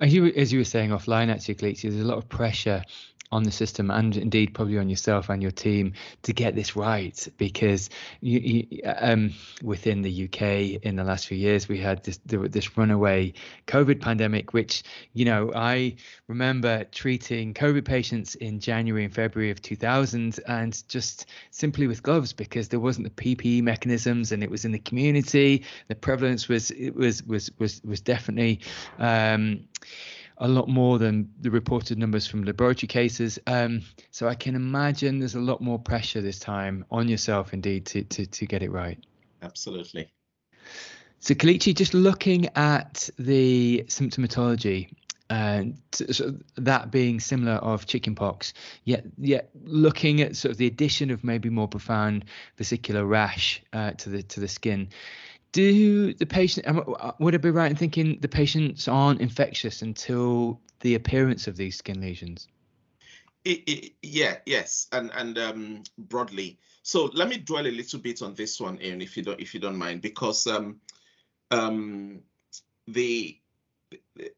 As 0.00 0.12
you, 0.12 0.26
as 0.26 0.52
you 0.52 0.58
were 0.58 0.64
saying 0.64 0.90
offline, 0.90 1.30
actually, 1.30 1.54
Kelechi, 1.54 1.82
there's 1.82 2.00
a 2.02 2.04
lot 2.04 2.18
of 2.18 2.28
pressure 2.28 2.82
on 3.32 3.42
the 3.42 3.50
system 3.50 3.90
and 3.90 4.16
indeed 4.16 4.54
probably 4.54 4.78
on 4.78 4.88
yourself 4.88 5.30
and 5.30 5.42
your 5.42 5.50
team 5.50 5.94
to 6.22 6.32
get 6.32 6.54
this 6.54 6.76
right 6.76 7.26
because 7.38 7.88
you, 8.20 8.38
you, 8.38 8.80
um, 8.84 9.32
within 9.62 10.02
the 10.02 10.24
UK 10.24 10.82
in 10.84 10.96
the 10.96 11.04
last 11.04 11.26
few 11.26 11.38
years 11.38 11.68
we 11.68 11.78
had 11.78 12.04
this 12.04 12.20
this 12.26 12.76
runaway 12.76 13.32
COVID 13.66 14.00
pandemic 14.00 14.52
which 14.52 14.82
you 15.14 15.24
know 15.24 15.50
I 15.54 15.96
remember 16.28 16.84
treating 16.84 17.54
COVID 17.54 17.84
patients 17.84 18.34
in 18.34 18.60
January 18.60 19.04
and 19.04 19.14
February 19.14 19.50
of 19.50 19.62
2000 19.62 20.38
and 20.46 20.88
just 20.88 21.26
simply 21.50 21.86
with 21.86 22.02
gloves 22.02 22.32
because 22.32 22.68
there 22.68 22.80
wasn't 22.80 23.16
the 23.16 23.34
PPE 23.34 23.62
mechanisms 23.62 24.32
and 24.32 24.42
it 24.42 24.50
was 24.50 24.64
in 24.64 24.72
the 24.72 24.78
community. 24.78 25.64
The 25.88 25.94
prevalence 25.94 26.48
was 26.48 26.70
it 26.70 26.94
was 26.94 27.22
was 27.22 27.50
was 27.58 27.80
was 27.82 28.00
definitely 28.00 28.60
um, 28.98 29.64
a 30.42 30.48
lot 30.48 30.68
more 30.68 30.98
than 30.98 31.30
the 31.40 31.50
reported 31.50 31.98
numbers 31.98 32.26
from 32.26 32.44
laboratory 32.44 32.88
cases. 32.88 33.38
Um, 33.46 33.82
so 34.10 34.28
I 34.28 34.34
can 34.34 34.54
imagine 34.56 35.20
there's 35.20 35.36
a 35.36 35.40
lot 35.40 35.60
more 35.60 35.78
pressure 35.78 36.20
this 36.20 36.38
time 36.38 36.84
on 36.90 37.08
yourself, 37.08 37.54
indeed, 37.54 37.86
to 37.86 38.02
to, 38.02 38.26
to 38.26 38.46
get 38.46 38.62
it 38.62 38.70
right. 38.70 38.98
Absolutely. 39.40 40.12
So 41.20 41.34
Kelechi, 41.34 41.74
just 41.74 41.94
looking 41.94 42.48
at 42.56 43.08
the 43.18 43.84
symptomatology, 43.86 44.92
and 45.30 45.78
so 45.92 46.34
that 46.56 46.90
being 46.90 47.20
similar 47.20 47.54
of 47.54 47.86
chickenpox, 47.86 48.52
yet 48.84 49.04
yet 49.16 49.50
looking 49.64 50.20
at 50.20 50.34
sort 50.34 50.50
of 50.50 50.58
the 50.58 50.66
addition 50.66 51.10
of 51.10 51.22
maybe 51.22 51.48
more 51.50 51.68
profound 51.68 52.24
vesicular 52.58 53.06
rash 53.06 53.62
uh, 53.72 53.92
to 53.92 54.10
the 54.10 54.22
to 54.24 54.40
the 54.40 54.48
skin. 54.48 54.88
Do 55.52 56.14
the 56.14 56.26
patient 56.26 56.66
would 57.18 57.34
I 57.34 57.38
be 57.38 57.50
right 57.50 57.70
in 57.70 57.76
thinking 57.76 58.18
the 58.20 58.28
patients 58.28 58.88
aren't 58.88 59.20
infectious 59.20 59.82
until 59.82 60.60
the 60.80 60.94
appearance 60.94 61.46
of 61.46 61.56
these 61.56 61.76
skin 61.76 62.00
lesions? 62.00 62.48
It, 63.44 63.62
it, 63.66 63.92
yeah, 64.02 64.36
yes, 64.46 64.86
and 64.92 65.10
and 65.14 65.36
um, 65.38 65.82
broadly. 65.98 66.58
So 66.82 67.10
let 67.12 67.28
me 67.28 67.36
dwell 67.36 67.66
a 67.66 67.68
little 67.68 68.00
bit 68.00 68.22
on 68.22 68.34
this 68.34 68.60
one, 68.60 68.78
Aaron, 68.80 69.02
if 69.02 69.16
you 69.16 69.22
don't 69.22 69.40
if 69.40 69.52
you 69.52 69.60
don't 69.60 69.76
mind, 69.76 70.00
because 70.00 70.46
um, 70.46 70.80
um, 71.50 72.20
the, 72.88 73.38
the 74.16 74.32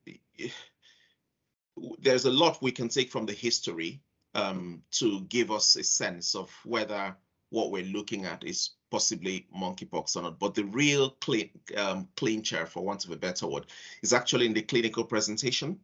there's 1.98 2.24
a 2.24 2.30
lot 2.30 2.62
we 2.62 2.72
can 2.72 2.88
take 2.88 3.10
from 3.10 3.26
the 3.26 3.32
history 3.32 4.00
um, 4.34 4.82
to 4.92 5.20
give 5.22 5.50
us 5.50 5.76
a 5.76 5.84
sense 5.84 6.34
of 6.34 6.50
whether 6.64 7.16
what 7.54 7.70
we're 7.70 7.84
looking 7.84 8.26
at 8.26 8.44
is 8.44 8.70
possibly 8.90 9.46
monkeypox 9.56 10.16
or 10.16 10.22
not. 10.22 10.38
But 10.38 10.54
the 10.54 10.64
real 10.64 11.10
clean, 11.20 11.50
um, 11.76 12.08
clincher, 12.16 12.66
for 12.66 12.84
want 12.84 13.04
of 13.04 13.12
a 13.12 13.16
better 13.16 13.46
word, 13.46 13.66
is 14.02 14.12
actually 14.12 14.46
in 14.46 14.54
the 14.54 14.62
clinical 14.62 15.04
presentation. 15.04 15.78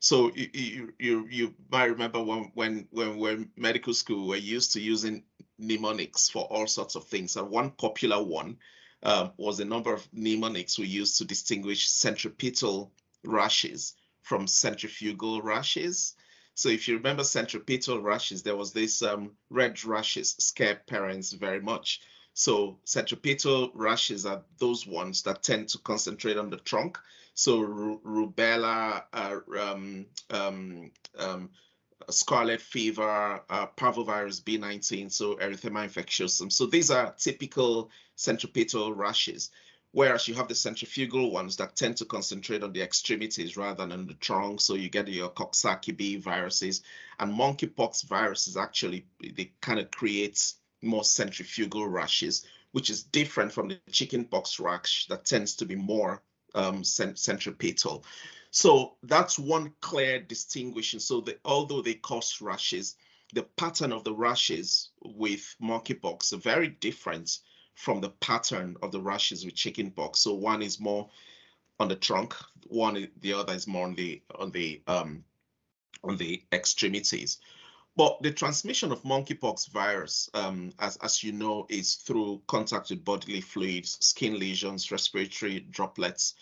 So 0.00 0.30
you, 0.34 0.48
you, 0.52 0.94
you, 0.98 1.28
you 1.30 1.54
might 1.70 1.86
remember 1.86 2.22
when, 2.22 2.50
when, 2.54 2.86
when 2.90 3.18
we're 3.18 3.46
medical 3.56 3.94
school, 3.94 4.28
we're 4.28 4.36
used 4.56 4.72
to 4.72 4.80
using 4.80 5.22
mnemonics 5.58 6.28
for 6.28 6.44
all 6.44 6.66
sorts 6.66 6.96
of 6.96 7.04
things. 7.04 7.36
And 7.36 7.50
one 7.50 7.70
popular 7.70 8.22
one 8.22 8.58
um, 9.02 9.32
was 9.36 9.58
the 9.58 9.64
number 9.64 9.92
of 9.92 10.06
mnemonics 10.12 10.78
we 10.78 10.86
used 10.86 11.18
to 11.18 11.24
distinguish 11.24 11.88
centripetal 11.88 12.92
rashes 13.24 13.94
from 14.22 14.46
centrifugal 14.46 15.40
rashes. 15.40 16.14
So 16.56 16.70
if 16.70 16.88
you 16.88 16.96
remember 16.96 17.22
centripetal 17.22 18.00
rashes, 18.00 18.42
there 18.42 18.56
was 18.56 18.72
this 18.72 19.02
um, 19.02 19.32
red 19.50 19.84
rashes 19.84 20.34
scare 20.38 20.80
parents 20.86 21.32
very 21.32 21.60
much. 21.60 22.00
So 22.32 22.78
centripetal 22.84 23.70
rashes 23.74 24.24
are 24.24 24.42
those 24.56 24.86
ones 24.86 25.22
that 25.24 25.42
tend 25.42 25.68
to 25.70 25.78
concentrate 25.78 26.38
on 26.38 26.48
the 26.48 26.56
trunk. 26.56 26.98
So 27.34 27.60
rubella, 27.60 29.04
uh, 29.12 29.40
um, 29.60 30.06
um, 30.30 30.90
um, 31.18 31.50
scarlet 32.08 32.62
fever, 32.62 33.42
uh, 33.50 33.66
parvovirus 33.76 34.42
B19, 34.42 35.12
so 35.12 35.36
erythema 35.36 35.86
infectiosum. 35.86 36.50
So 36.50 36.64
these 36.64 36.90
are 36.90 37.14
typical 37.18 37.90
centripetal 38.14 38.94
rashes 38.94 39.50
whereas 39.96 40.28
you 40.28 40.34
have 40.34 40.46
the 40.46 40.54
centrifugal 40.54 41.30
ones 41.30 41.56
that 41.56 41.74
tend 41.74 41.96
to 41.96 42.04
concentrate 42.04 42.62
on 42.62 42.70
the 42.74 42.82
extremities 42.82 43.56
rather 43.56 43.78
than 43.78 43.92
on 43.92 44.06
the 44.06 44.12
trunk. 44.12 44.60
So 44.60 44.74
you 44.74 44.90
get 44.90 45.08
your 45.08 45.30
Coxsackie 45.30 45.96
B 45.96 46.16
viruses 46.16 46.82
and 47.18 47.32
monkeypox 47.32 48.04
viruses 48.04 48.58
actually, 48.58 49.06
they 49.22 49.52
kind 49.62 49.80
of 49.80 49.90
create 49.90 50.52
more 50.82 51.02
centrifugal 51.02 51.88
rashes, 51.88 52.44
which 52.72 52.90
is 52.90 53.04
different 53.04 53.50
from 53.50 53.68
the 53.68 53.80
chickenpox 53.90 54.60
rash 54.60 55.06
that 55.06 55.24
tends 55.24 55.54
to 55.54 55.64
be 55.64 55.76
more 55.76 56.20
um, 56.54 56.84
centripetal. 56.84 58.04
So 58.50 58.96
that's 59.02 59.38
one 59.38 59.72
clear 59.80 60.20
distinguishing. 60.20 61.00
So 61.00 61.22
the, 61.22 61.38
although 61.42 61.80
they 61.80 61.94
cause 61.94 62.42
rashes, 62.42 62.96
the 63.32 63.44
pattern 63.44 63.92
of 63.92 64.04
the 64.04 64.12
rashes 64.12 64.90
with 65.02 65.56
monkeypox 65.58 66.34
are 66.34 66.36
very 66.36 66.68
different 66.68 67.38
from 67.76 68.00
the 68.00 68.10
pattern 68.10 68.76
of 68.82 68.90
the 68.90 69.00
rashes 69.00 69.44
with 69.44 69.54
chickenpox. 69.54 70.18
So 70.20 70.34
one 70.34 70.62
is 70.62 70.80
more 70.80 71.08
on 71.78 71.88
the 71.88 71.96
trunk, 71.96 72.34
one 72.66 73.08
the 73.20 73.32
other 73.34 73.52
is 73.52 73.66
more 73.66 73.86
on 73.86 73.94
the 73.94 74.22
on 74.34 74.50
the 74.50 74.82
um, 74.86 75.22
on 76.02 76.16
the 76.16 76.42
extremities. 76.52 77.38
But 77.96 78.22
the 78.22 78.30
transmission 78.30 78.92
of 78.92 79.02
monkeypox 79.04 79.70
virus, 79.70 80.28
um, 80.34 80.72
as, 80.80 80.98
as 80.98 81.24
you 81.24 81.32
know, 81.32 81.66
is 81.70 81.94
through 81.94 82.42
contact 82.46 82.90
with 82.90 83.02
bodily 83.04 83.40
fluids, 83.40 83.96
skin 84.04 84.38
lesions, 84.38 84.90
respiratory 84.90 85.60
droplets, 85.60 86.34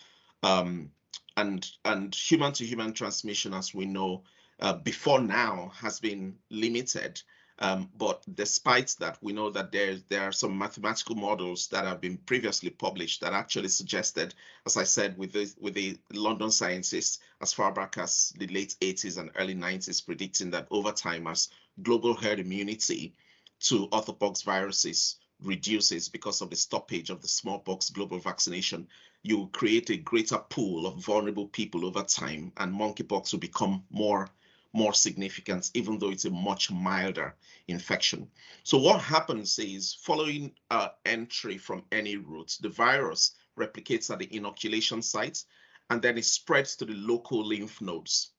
um, 0.43 0.91
and 1.37 1.65
and 1.85 2.13
human 2.13 2.51
to 2.53 2.65
human 2.65 2.93
transmission, 2.93 3.53
as 3.53 3.73
we 3.73 3.85
know, 3.85 4.23
uh, 4.59 4.73
before 4.73 5.21
now 5.21 5.71
has 5.75 5.99
been 5.99 6.35
limited 6.49 7.21
um, 7.59 7.89
but 7.97 8.21
despite 8.35 8.95
that, 8.99 9.17
we 9.21 9.31
know 9.31 9.49
that 9.49 9.71
there, 9.71 9.95
there 10.09 10.23
are 10.23 10.33
some 10.33 10.57
mathematical 10.57 11.15
models 11.15 11.67
that 11.69 11.85
have 11.85 12.01
been 12.01 12.17
previously 12.17 12.69
published 12.69 13.21
that 13.21 13.31
actually 13.31 13.69
suggested, 13.69 14.35
as 14.65 14.75
I 14.75 14.83
said, 14.83 15.17
with 15.17 15.31
the, 15.31 15.49
with 15.61 15.73
the 15.73 15.97
London 16.11 16.51
scientists 16.51 17.19
as 17.41 17.53
far 17.53 17.71
back 17.71 17.97
as 17.97 18.33
the 18.37 18.47
late 18.47 18.75
80s 18.81 19.17
and 19.17 19.31
early 19.35 19.55
90s, 19.55 20.05
predicting 20.05 20.51
that 20.51 20.67
over 20.69 20.91
time, 20.91 21.27
as 21.27 21.47
global 21.81 22.13
herd 22.13 22.39
immunity 22.39 23.13
to 23.61 23.87
orthopox 23.87 24.43
viruses 24.43 25.15
reduces 25.41 26.09
because 26.09 26.41
of 26.41 26.49
the 26.49 26.55
stoppage 26.57 27.09
of 27.09 27.21
the 27.21 27.27
smallpox 27.27 27.89
global 27.89 28.19
vaccination, 28.19 28.85
you 29.23 29.49
create 29.53 29.89
a 29.89 29.97
greater 29.97 30.37
pool 30.37 30.85
of 30.85 31.03
vulnerable 31.03 31.47
people 31.47 31.85
over 31.85 32.03
time, 32.03 32.51
and 32.57 32.73
monkeypox 32.73 33.31
will 33.31 33.39
become 33.39 33.83
more 33.89 34.29
more 34.75 34.93
significance, 34.93 35.71
even 35.73 35.97
though 35.97 36.11
it's 36.11 36.25
a 36.25 36.29
much 36.29 36.69
milder 36.69 37.33
infection. 37.67 38.27
So 38.63 38.77
what 38.77 38.99
happens 38.99 39.57
is 39.57 39.93
following 39.93 40.51
uh, 40.69 40.89
entry 41.05 41.57
from 41.57 41.83
any 41.93 42.17
route, 42.17 42.57
the 42.59 42.69
virus 42.69 43.31
replicates 43.57 44.11
at 44.11 44.19
the 44.19 44.35
inoculation 44.35 45.01
site, 45.01 45.43
and 45.89 46.01
then 46.01 46.17
it 46.17 46.25
spreads 46.25 46.75
to 46.75 46.85
the 46.85 46.93
local 46.93 47.45
lymph 47.45 47.79
nodes. 47.81 48.31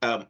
Um, 0.00 0.26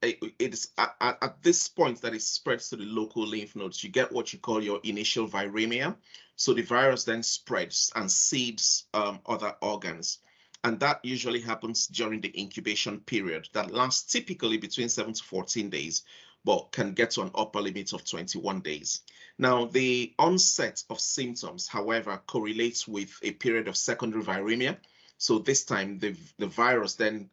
it 0.00 0.18
is 0.38 0.68
at, 0.78 0.94
at, 1.00 1.42
this 1.42 1.68
point 1.68 2.00
that 2.00 2.14
it 2.14 2.22
spreads 2.22 2.70
to 2.70 2.76
the 2.76 2.84
local 2.84 3.26
lymph 3.26 3.54
nodes, 3.56 3.84
you 3.84 3.90
get 3.90 4.10
what 4.10 4.32
you 4.32 4.38
call 4.38 4.62
your 4.62 4.80
initial 4.84 5.28
viremia. 5.28 5.96
So 6.36 6.54
the 6.54 6.62
virus 6.62 7.04
then 7.04 7.22
spreads 7.22 7.92
and 7.94 8.10
seeds 8.10 8.86
um, 8.94 9.20
other 9.26 9.54
organs. 9.60 10.18
And 10.64 10.78
that 10.80 11.04
usually 11.04 11.40
happens 11.40 11.86
during 11.88 12.20
the 12.20 12.32
incubation 12.40 13.00
period 13.00 13.48
that 13.52 13.72
lasts 13.72 14.12
typically 14.12 14.56
between 14.56 14.88
7 14.88 15.12
to 15.12 15.24
14 15.24 15.70
days, 15.70 16.04
but 16.44 16.70
can 16.72 16.92
get 16.92 17.10
to 17.12 17.22
an 17.22 17.30
upper 17.34 17.60
limit 17.60 17.92
of 17.92 18.04
21 18.04 18.60
days. 18.60 19.00
Now, 19.38 19.66
the 19.66 20.14
onset 20.18 20.82
of 20.88 21.00
symptoms, 21.00 21.66
however, 21.66 22.22
correlates 22.26 22.86
with 22.86 23.18
a 23.22 23.32
period 23.32 23.66
of 23.66 23.76
secondary 23.76 24.22
viremia. 24.22 24.76
So 25.18 25.38
this 25.38 25.64
time 25.64 25.98
the, 25.98 26.16
the 26.38 26.46
virus 26.46 26.94
then 26.94 27.30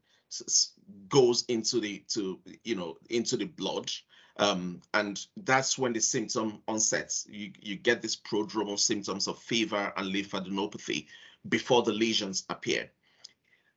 goes 1.08 1.44
into 1.48 1.80
the 1.80 2.04
to 2.08 2.40
you 2.64 2.76
know 2.76 2.98
into 3.10 3.36
the 3.36 3.46
blood 3.46 3.92
um, 4.38 4.82
and 4.94 5.26
that's 5.38 5.78
when 5.78 5.92
the 5.92 6.00
symptom 6.00 6.62
onsets. 6.68 7.28
You, 7.30 7.52
you 7.60 7.76
get 7.76 8.02
these 8.02 8.16
prodromal 8.16 8.80
symptoms 8.80 9.28
of 9.28 9.38
fever 9.40 9.92
and 9.98 10.14
lymphadenopathy 10.14 11.08
before 11.50 11.84
the 11.84 11.92
lesions 11.92 12.46
appear 12.50 12.90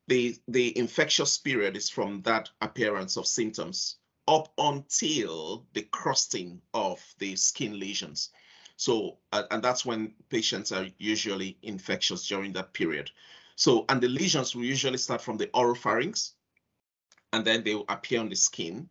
the, 0.08 0.36
the 0.48 0.76
infectious 0.76 1.38
period 1.38 1.76
is 1.76 1.88
from 1.88 2.22
that 2.22 2.50
appearance 2.60 3.16
of 3.16 3.26
symptoms 3.26 3.96
up 4.28 4.52
until 4.58 5.66
the 5.74 5.82
crusting 5.82 6.60
of 6.74 7.02
the 7.18 7.36
skin 7.36 7.78
lesions. 7.78 8.30
So, 8.76 9.18
uh, 9.32 9.44
and 9.50 9.62
that's 9.62 9.84
when 9.84 10.14
patients 10.28 10.72
are 10.72 10.86
usually 10.98 11.58
infectious 11.62 12.26
during 12.26 12.52
that 12.54 12.72
period. 12.72 13.10
So, 13.56 13.84
and 13.88 14.00
the 14.00 14.08
lesions 14.08 14.54
will 14.54 14.64
usually 14.64 14.98
start 14.98 15.22
from 15.22 15.36
the 15.36 15.46
oropharynx, 15.48 16.32
and 17.32 17.44
then 17.44 17.62
they 17.62 17.74
will 17.74 17.84
appear 17.88 18.20
on 18.20 18.28
the 18.28 18.36
skin. 18.36 18.88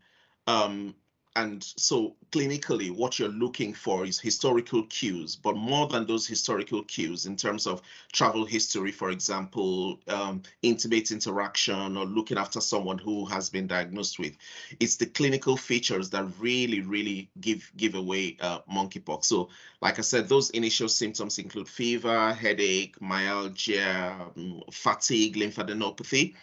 Um, 0.47 0.95
and 1.35 1.63
so 1.77 2.13
clinically 2.31 2.91
what 2.91 3.17
you're 3.17 3.29
looking 3.29 3.73
for 3.73 4.05
is 4.05 4.19
historical 4.19 4.83
cues 4.87 5.35
but 5.35 5.55
more 5.55 5.87
than 5.87 6.05
those 6.05 6.27
historical 6.27 6.83
cues 6.83 7.25
in 7.25 7.37
terms 7.37 7.65
of 7.65 7.81
travel 8.11 8.43
history 8.43 8.91
for 8.91 9.11
example 9.11 9.97
um, 10.09 10.41
intimate 10.61 11.11
interaction 11.11 11.95
or 11.95 12.05
looking 12.05 12.37
after 12.37 12.59
someone 12.59 12.97
who 12.97 13.25
has 13.25 13.49
been 13.49 13.65
diagnosed 13.65 14.19
with. 14.19 14.35
It's 14.79 14.97
the 14.97 15.05
clinical 15.05 15.55
features 15.55 16.09
that 16.09 16.25
really 16.39 16.81
really 16.81 17.29
give 17.39 17.71
give 17.77 17.95
away 17.95 18.37
uh, 18.41 18.59
monkeypox. 18.71 19.25
So 19.25 19.49
like 19.81 19.99
i 19.99 20.01
said 20.01 20.27
those 20.27 20.49
initial 20.49 20.89
symptoms 20.89 21.39
include 21.39 21.67
fever 21.67 22.33
headache 22.33 23.01
myalgia 23.01 24.15
um, 24.35 24.61
fatigue 24.71 25.35
lymphadenopathy. 25.37 26.35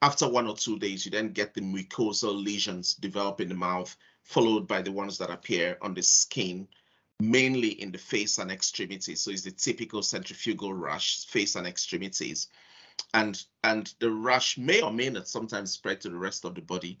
After 0.00 0.28
one 0.28 0.48
or 0.48 0.56
two 0.56 0.78
days, 0.80 1.04
you 1.04 1.12
then 1.12 1.32
get 1.32 1.54
the 1.54 1.60
mucosal 1.60 2.34
lesions 2.42 2.94
develop 2.94 3.40
in 3.40 3.48
the 3.48 3.54
mouth, 3.54 3.96
followed 4.24 4.66
by 4.66 4.82
the 4.82 4.92
ones 4.92 5.18
that 5.18 5.30
appear 5.30 5.76
on 5.82 5.94
the 5.94 6.02
skin, 6.02 6.68
mainly 7.20 7.80
in 7.80 7.92
the 7.92 7.98
face 7.98 8.38
and 8.38 8.50
extremities. 8.50 9.20
So 9.20 9.30
it's 9.30 9.42
the 9.42 9.50
typical 9.50 10.02
centrifugal 10.02 10.74
rash, 10.74 11.26
face 11.26 11.56
and 11.56 11.66
extremities. 11.66 12.48
and 13.14 13.42
and 13.64 13.94
the 14.00 14.10
rash 14.10 14.58
may 14.58 14.80
or 14.82 14.92
may 14.92 15.08
not 15.08 15.28
sometimes 15.28 15.72
spread 15.72 16.00
to 16.00 16.08
the 16.08 16.16
rest 16.16 16.44
of 16.44 16.54
the 16.54 16.60
body. 16.60 16.98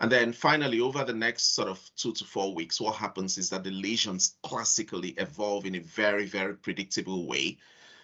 And 0.00 0.10
then 0.10 0.32
finally, 0.32 0.80
over 0.80 1.04
the 1.04 1.12
next 1.12 1.54
sort 1.54 1.68
of 1.68 1.80
two 1.96 2.12
to 2.14 2.24
four 2.24 2.54
weeks, 2.54 2.80
what 2.80 2.96
happens 2.96 3.38
is 3.38 3.50
that 3.50 3.62
the 3.62 3.70
lesions 3.70 4.36
classically 4.42 5.10
evolve 5.10 5.66
in 5.66 5.76
a 5.76 5.80
very, 5.80 6.26
very 6.26 6.54
predictable 6.56 7.26
way. 7.26 7.58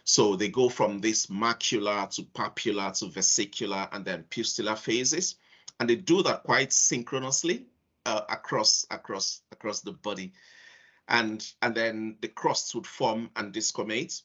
So 0.05 0.37
they 0.37 0.49
go 0.49 0.69
from 0.69 1.01
this 1.01 1.27
macular 1.27 2.09
to 2.15 2.23
papular 2.23 2.93
to 2.93 3.07
vesicular 3.07 3.89
and 3.93 4.05
then 4.05 4.25
pustular 4.31 4.77
phases. 4.77 5.37
And 5.79 5.91
they 5.91 5.97
do 5.97 6.23
that 6.23 6.45
quite 6.45 6.73
synchronously 6.73 7.67
uh, 8.07 8.23
across 8.29 8.87
across 8.91 9.43
across 9.53 9.81
the 9.81 9.93
body. 9.93 10.33
And, 11.09 11.45
and 11.61 11.75
then 11.75 12.19
the 12.21 12.29
crusts 12.29 12.75
would 12.75 12.87
form 12.87 13.31
and 13.35 13.53
desquamate 13.53 14.23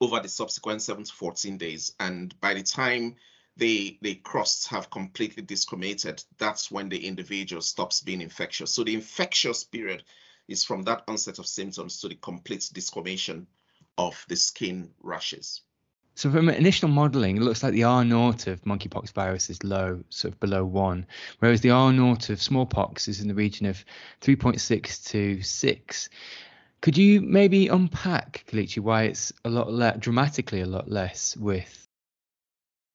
over 0.00 0.20
the 0.20 0.28
subsequent 0.28 0.80
7 0.80 1.04
to 1.04 1.12
14 1.12 1.58
days. 1.58 1.92
And 2.00 2.38
by 2.40 2.54
the 2.54 2.62
time 2.62 3.16
the, 3.58 3.98
the 4.00 4.14
crusts 4.14 4.66
have 4.68 4.90
completely 4.90 5.42
desquamated, 5.42 6.24
that's 6.38 6.70
when 6.70 6.88
the 6.88 7.06
individual 7.06 7.60
stops 7.60 8.00
being 8.00 8.22
infectious. 8.22 8.72
So 8.72 8.84
the 8.84 8.94
infectious 8.94 9.64
period 9.64 10.02
is 10.48 10.64
from 10.64 10.82
that 10.84 11.04
onset 11.06 11.38
of 11.38 11.46
symptoms 11.46 12.00
to 12.00 12.08
the 12.08 12.14
complete 12.14 12.70
desquamation 12.72 13.46
of 13.98 14.24
the 14.28 14.36
skin 14.36 14.90
rashes. 15.02 15.60
So 16.14 16.30
from 16.30 16.48
initial 16.50 16.88
modelling, 16.88 17.38
it 17.38 17.42
looks 17.42 17.62
like 17.62 17.72
the 17.72 17.84
R 17.84 18.04
naught 18.04 18.46
of 18.46 18.62
monkeypox 18.64 19.12
virus 19.12 19.48
is 19.48 19.64
low, 19.64 20.04
sort 20.10 20.34
of 20.34 20.40
below 20.40 20.64
one, 20.64 21.06
whereas 21.38 21.62
the 21.62 21.70
R 21.70 21.92
naught 21.92 22.28
of 22.28 22.42
smallpox 22.42 23.08
is 23.08 23.20
in 23.20 23.28
the 23.28 23.34
region 23.34 23.66
of 23.66 23.82
3.6 24.20 25.04
to 25.08 25.42
6. 25.42 26.08
Could 26.82 26.98
you 26.98 27.20
maybe 27.20 27.68
unpack, 27.68 28.44
Kelechi, 28.48 28.80
why 28.80 29.04
it's 29.04 29.32
a 29.44 29.48
lot 29.48 29.72
less, 29.72 29.98
dramatically 29.98 30.60
a 30.60 30.66
lot 30.66 30.90
less 30.90 31.36
with 31.36 31.88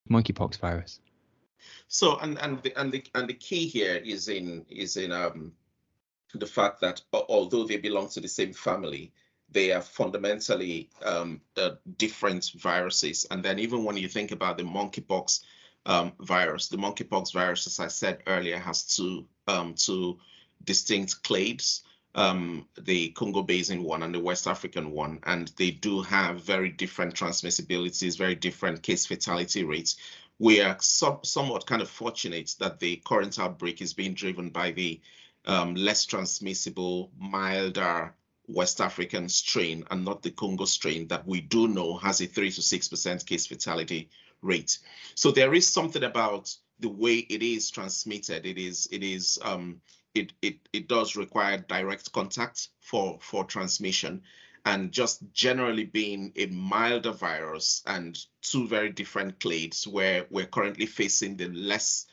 monkeypox 0.09 0.57
virus? 0.59 0.99
So 1.87 2.17
and 2.19 2.37
and 2.39 2.61
the 2.61 2.79
and 2.79 2.91
the 2.91 3.03
and 3.15 3.27
the 3.27 3.33
key 3.33 3.67
here 3.67 3.95
is 3.95 4.27
in 4.27 4.65
is 4.69 4.97
in 4.97 5.11
um 5.11 5.53
the 6.33 6.45
fact 6.45 6.81
that 6.81 7.01
although 7.13 7.65
they 7.65 7.77
belong 7.77 8.09
to 8.09 8.19
the 8.19 8.27
same 8.27 8.53
family, 8.53 9.13
they 9.51 9.71
are 9.71 9.81
fundamentally 9.81 10.89
um, 11.03 11.41
uh, 11.55 11.71
different 11.97 12.51
viruses. 12.55 13.25
And 13.31 13.43
then 13.43 13.59
even 13.59 13.83
when 13.83 13.97
you 13.97 14.07
think 14.07 14.31
about 14.31 14.57
the 14.57 14.63
monkeypox 14.63 15.41
um, 15.85 16.11
virus, 16.19 16.67
the 16.67 16.77
monkeypox 16.77 17.33
virus, 17.33 17.65
as 17.67 17.79
I 17.79 17.87
said 17.87 18.23
earlier, 18.27 18.57
has 18.57 18.83
two 18.83 19.25
um, 19.47 19.73
two 19.73 20.19
distinct 20.63 21.23
clades. 21.23 21.83
Um, 22.15 22.67
the 22.81 23.09
Congo 23.09 23.43
Basin 23.43 23.83
one 23.83 24.01
and 24.01 24.13
the 24.13 24.19
West 24.19 24.47
African 24.47 24.91
one, 24.91 25.19
and 25.23 25.51
they 25.57 25.69
do 25.69 26.01
have 26.01 26.41
very 26.41 26.69
different 26.69 27.13
transmissibilities, 27.13 28.17
very 28.17 28.33
different 28.33 28.81
case 28.81 29.05
fatality 29.05 29.63
rates. 29.63 29.97
We 30.39 30.61
are 30.61 30.77
some, 30.79 31.19
somewhat 31.23 31.67
kind 31.67 31.81
of 31.81 31.89
fortunate 31.89 32.55
that 32.59 32.79
the 32.79 33.01
current 33.05 33.39
outbreak 33.39 33.81
is 33.81 33.93
being 33.93 34.15
driven 34.15 34.49
by 34.49 34.71
the 34.71 34.99
um, 35.45 35.75
less 35.75 36.05
transmissible, 36.05 37.11
milder 37.19 38.15
West 38.47 38.79
African 38.81 39.29
strain 39.29 39.83
and 39.91 40.05
not 40.05 40.21
the 40.21 40.31
Congo 40.31 40.65
strain 40.65 41.07
that 41.07 41.27
we 41.27 41.41
do 41.41 41.67
know 41.67 41.97
has 41.97 42.21
a 42.21 42.25
3 42.25 42.51
to 42.51 42.61
6% 42.61 43.25
case 43.25 43.47
fatality 43.47 44.09
rate. 44.41 44.79
So 45.15 45.31
there 45.31 45.53
is 45.53 45.67
something 45.67 46.03
about 46.03 46.55
the 46.79 46.89
way 46.89 47.17
it 47.17 47.43
is 47.43 47.69
transmitted. 47.69 48.45
It 48.45 48.57
is 48.57 48.87
it 48.91 49.03
is 49.03 49.39
um, 49.43 49.81
it 50.13 50.33
it 50.41 50.57
it 50.73 50.87
does 50.87 51.15
require 51.15 51.57
direct 51.57 52.11
contact 52.11 52.69
for 52.79 53.17
for 53.21 53.43
transmission 53.43 54.21
and 54.65 54.91
just 54.91 55.21
generally 55.33 55.85
being 55.85 56.33
a 56.35 56.45
milder 56.47 57.13
virus 57.13 57.81
and 57.85 58.17
two 58.41 58.67
very 58.67 58.89
different 58.89 59.39
clades 59.39 59.87
where 59.87 60.25
we're 60.29 60.45
currently 60.45 60.85
facing 60.85 61.37
the 61.37 61.47
less 61.47 62.05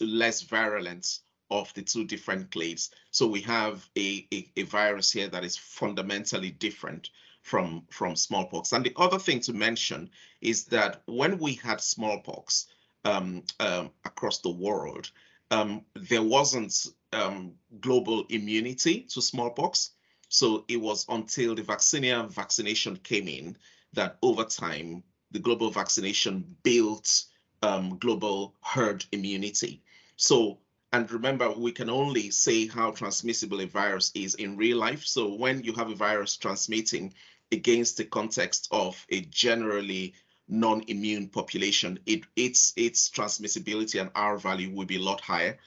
less 0.00 0.42
virulent 0.42 1.20
of 1.50 1.72
the 1.74 1.82
two 1.82 2.04
different 2.04 2.50
clades. 2.50 2.90
So 3.10 3.26
we 3.26 3.40
have 3.42 3.88
a, 3.96 4.26
a, 4.32 4.50
a, 4.56 4.62
virus 4.62 5.12
here 5.12 5.28
that 5.28 5.44
is 5.44 5.56
fundamentally 5.56 6.50
different 6.50 7.10
from, 7.42 7.84
from 7.90 8.16
smallpox. 8.16 8.72
And 8.72 8.84
the 8.84 8.92
other 8.96 9.18
thing 9.18 9.40
to 9.40 9.52
mention 9.52 10.10
is 10.40 10.64
that 10.66 11.02
when 11.06 11.38
we 11.38 11.54
had 11.54 11.80
smallpox 11.80 12.66
um, 13.04 13.44
um, 13.60 13.90
across 14.04 14.38
the 14.38 14.50
world, 14.50 15.10
um, 15.50 15.84
there 15.94 16.22
wasn't 16.22 16.86
um, 17.12 17.52
global 17.80 18.24
immunity 18.28 19.02
to 19.10 19.22
smallpox. 19.22 19.92
So 20.28 20.64
it 20.68 20.80
was 20.80 21.06
until 21.08 21.54
the 21.54 21.62
vaccinia 21.62 22.28
vaccination 22.28 22.96
came 22.96 23.28
in 23.28 23.56
that 23.92 24.18
over 24.22 24.44
time, 24.44 25.04
the 25.30 25.38
global 25.38 25.70
vaccination 25.70 26.56
built 26.62 27.24
um, 27.62 27.98
global 27.98 28.54
herd 28.60 29.04
immunity. 29.12 29.82
So 30.16 30.58
and 30.96 31.10
remember, 31.10 31.50
we 31.50 31.72
can 31.72 31.90
only 31.90 32.30
say 32.30 32.66
how 32.66 32.90
transmissible 32.90 33.60
a 33.60 33.66
virus 33.66 34.10
is 34.14 34.34
in 34.36 34.56
real 34.56 34.78
life. 34.78 35.04
So 35.04 35.34
when 35.34 35.62
you 35.62 35.74
have 35.74 35.90
a 35.90 35.94
virus 35.94 36.38
transmitting 36.38 37.12
against 37.52 37.98
the 37.98 38.04
context 38.04 38.66
of 38.70 39.06
a 39.10 39.20
generally 39.20 40.14
non-immune 40.48 41.28
population, 41.28 41.98
it, 42.06 42.22
its 42.34 42.72
its 42.76 43.10
transmissibility 43.10 44.00
and 44.00 44.10
R 44.14 44.38
value 44.38 44.70
will 44.70 44.86
be 44.86 44.96
a 44.96 45.06
lot 45.10 45.20
higher. 45.20 45.58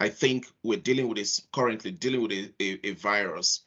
I 0.00 0.08
think 0.08 0.48
we're 0.64 0.80
dealing 0.80 1.06
with 1.06 1.18
this 1.18 1.40
currently 1.52 1.92
dealing 1.92 2.22
with 2.22 2.32
a, 2.32 2.50
a, 2.60 2.88
a 2.88 2.92
virus 2.94 3.60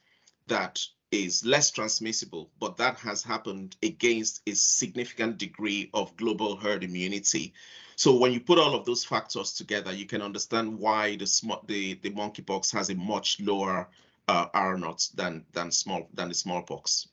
that 0.48 0.86
is 1.24 1.46
less 1.46 1.72
transmissible, 1.72 2.50
but 2.60 2.78
that 2.78 2.98
has 3.00 3.24
happened 3.24 3.76
against 3.82 4.42
a 4.48 4.54
significant 4.54 5.38
degree 5.38 5.90
of 5.94 6.16
global 6.18 6.56
herd 6.56 6.84
immunity. 6.84 7.54
So 7.96 8.18
when 8.18 8.34
you 8.34 8.42
put 8.42 8.60
all 8.60 8.76
of 8.76 8.86
those 8.86 9.06
factors 9.06 9.54
together, 9.54 9.94
you 9.94 10.06
can 10.06 10.22
understand 10.22 10.78
why 10.78 11.16
the 11.16 11.26
the, 11.68 11.94
the 12.02 12.12
monkeypox 12.12 12.72
has 12.74 12.90
a 12.90 12.96
much 12.96 13.40
lower 13.40 13.88
uh, 14.28 14.48
R 14.54 14.78
naught 14.78 15.08
than 15.16 15.46
than 15.54 15.72
small 15.72 16.10
than 16.14 16.30
the 16.30 16.36
smallpox. 16.36 17.08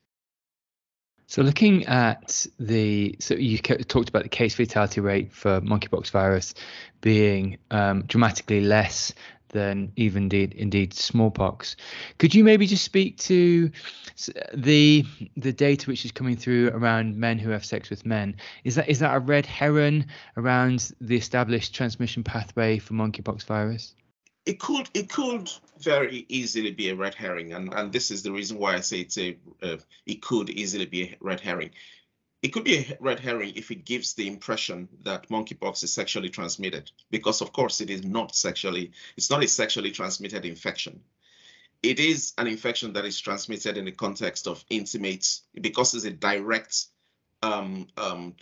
So 1.33 1.41
looking 1.41 1.87
at 1.87 2.47
the, 2.59 3.17
so 3.19 3.35
you 3.35 3.57
talked 3.59 4.11
about 4.11 4.23
the 4.23 4.29
case 4.29 4.55
fatality 4.55 5.01
rate 5.01 5.33
for 5.33 5.63
monkeypox 5.63 6.11
virus 6.11 6.53
being 7.01 7.57
um, 7.71 8.03
dramatically 8.03 8.61
less 8.61 9.15
than 9.53 9.93
even 9.97 10.25
indeed 10.25 10.55
indeed 10.55 10.93
smallpox. 10.93 11.77
Could 12.19 12.35
you 12.35 12.43
maybe 12.43 12.67
just 12.67 12.85
speak 12.85 13.19
to 13.19 13.71
the 14.53 15.05
the 15.37 15.53
data 15.53 15.89
which 15.89 16.05
is 16.05 16.13
coming 16.13 16.37
through 16.37 16.71
around 16.71 17.17
men 17.17 17.39
who 17.39 17.51
have 17.51 17.65
sex 17.65 17.89
with 17.89 18.05
men? 18.05 18.37
Is 18.65 18.75
that 18.75 18.89
is 18.89 18.99
that 18.99 19.15
a 19.15 19.21
red 19.21 19.47
herring 19.47 20.07
around 20.37 20.93
the 21.01 21.17
established 21.17 21.75
transmission 21.75 22.25
pathway 22.25 22.79
for 22.79 22.95
monkeypox 22.95 23.45
virus? 23.45 23.95
It 24.45 24.59
could 24.59 24.91
it 24.93 25.09
could 25.09 25.49
very 25.79 26.27
easily 26.29 26.73
be 26.73 26.89
a 26.89 26.97
red 26.97 27.15
herring, 27.15 27.53
and 27.53 27.73
and 27.73 27.93
this 27.93 28.11
is 28.11 28.23
the 28.23 28.33
reason 28.33 28.59
why 28.59 28.75
I 28.75 28.81
say 28.81 29.01
it's 29.01 29.19
a 29.19 29.37
uh, 29.63 29.77
it 30.07 30.21
could 30.23 30.51
easily 30.51 30.87
be 30.87 31.03
a 31.05 31.17
red 31.21 31.41
herring 31.41 31.71
it 32.43 32.53
could 32.53 32.65
be 32.65 32.79
a 32.79 32.97
red 33.01 33.21
herring 33.21 33.53
if 33.55 33.71
it 33.71 33.85
gives 33.85 34.15
the 34.15 34.27
impression 34.27 34.89
that 35.05 35.29
monkeypox 35.29 35.85
is 35.85 35.93
sexually 35.93 36.29
transmitted, 36.29 36.91
because 37.11 37.41
of 37.41 37.53
course 37.53 37.81
it 37.81 37.89
is 37.89 38.05
not 38.05 38.35
sexually, 38.35 38.91
it's 39.17 39.31
not 39.31 39.45
a 39.45 39.49
sexually 39.49 39.93
transmitted 39.93 40.45
infection. 40.45 41.01
It 41.83 42.01
is 42.01 42.33
an 42.39 42.47
infection 42.47 42.93
that 42.93 43.05
is 43.05 43.21
transmitted 43.21 43.77
in 43.77 43.85
the 43.85 43.93
context 43.93 44.47
of 44.47 44.65
intimate, 44.71 45.41
because 45.61 45.95
it's 45.95 46.05
a 46.05 46.11
direct 46.11 46.87
um, 47.43 47.89
um, 47.97 48.35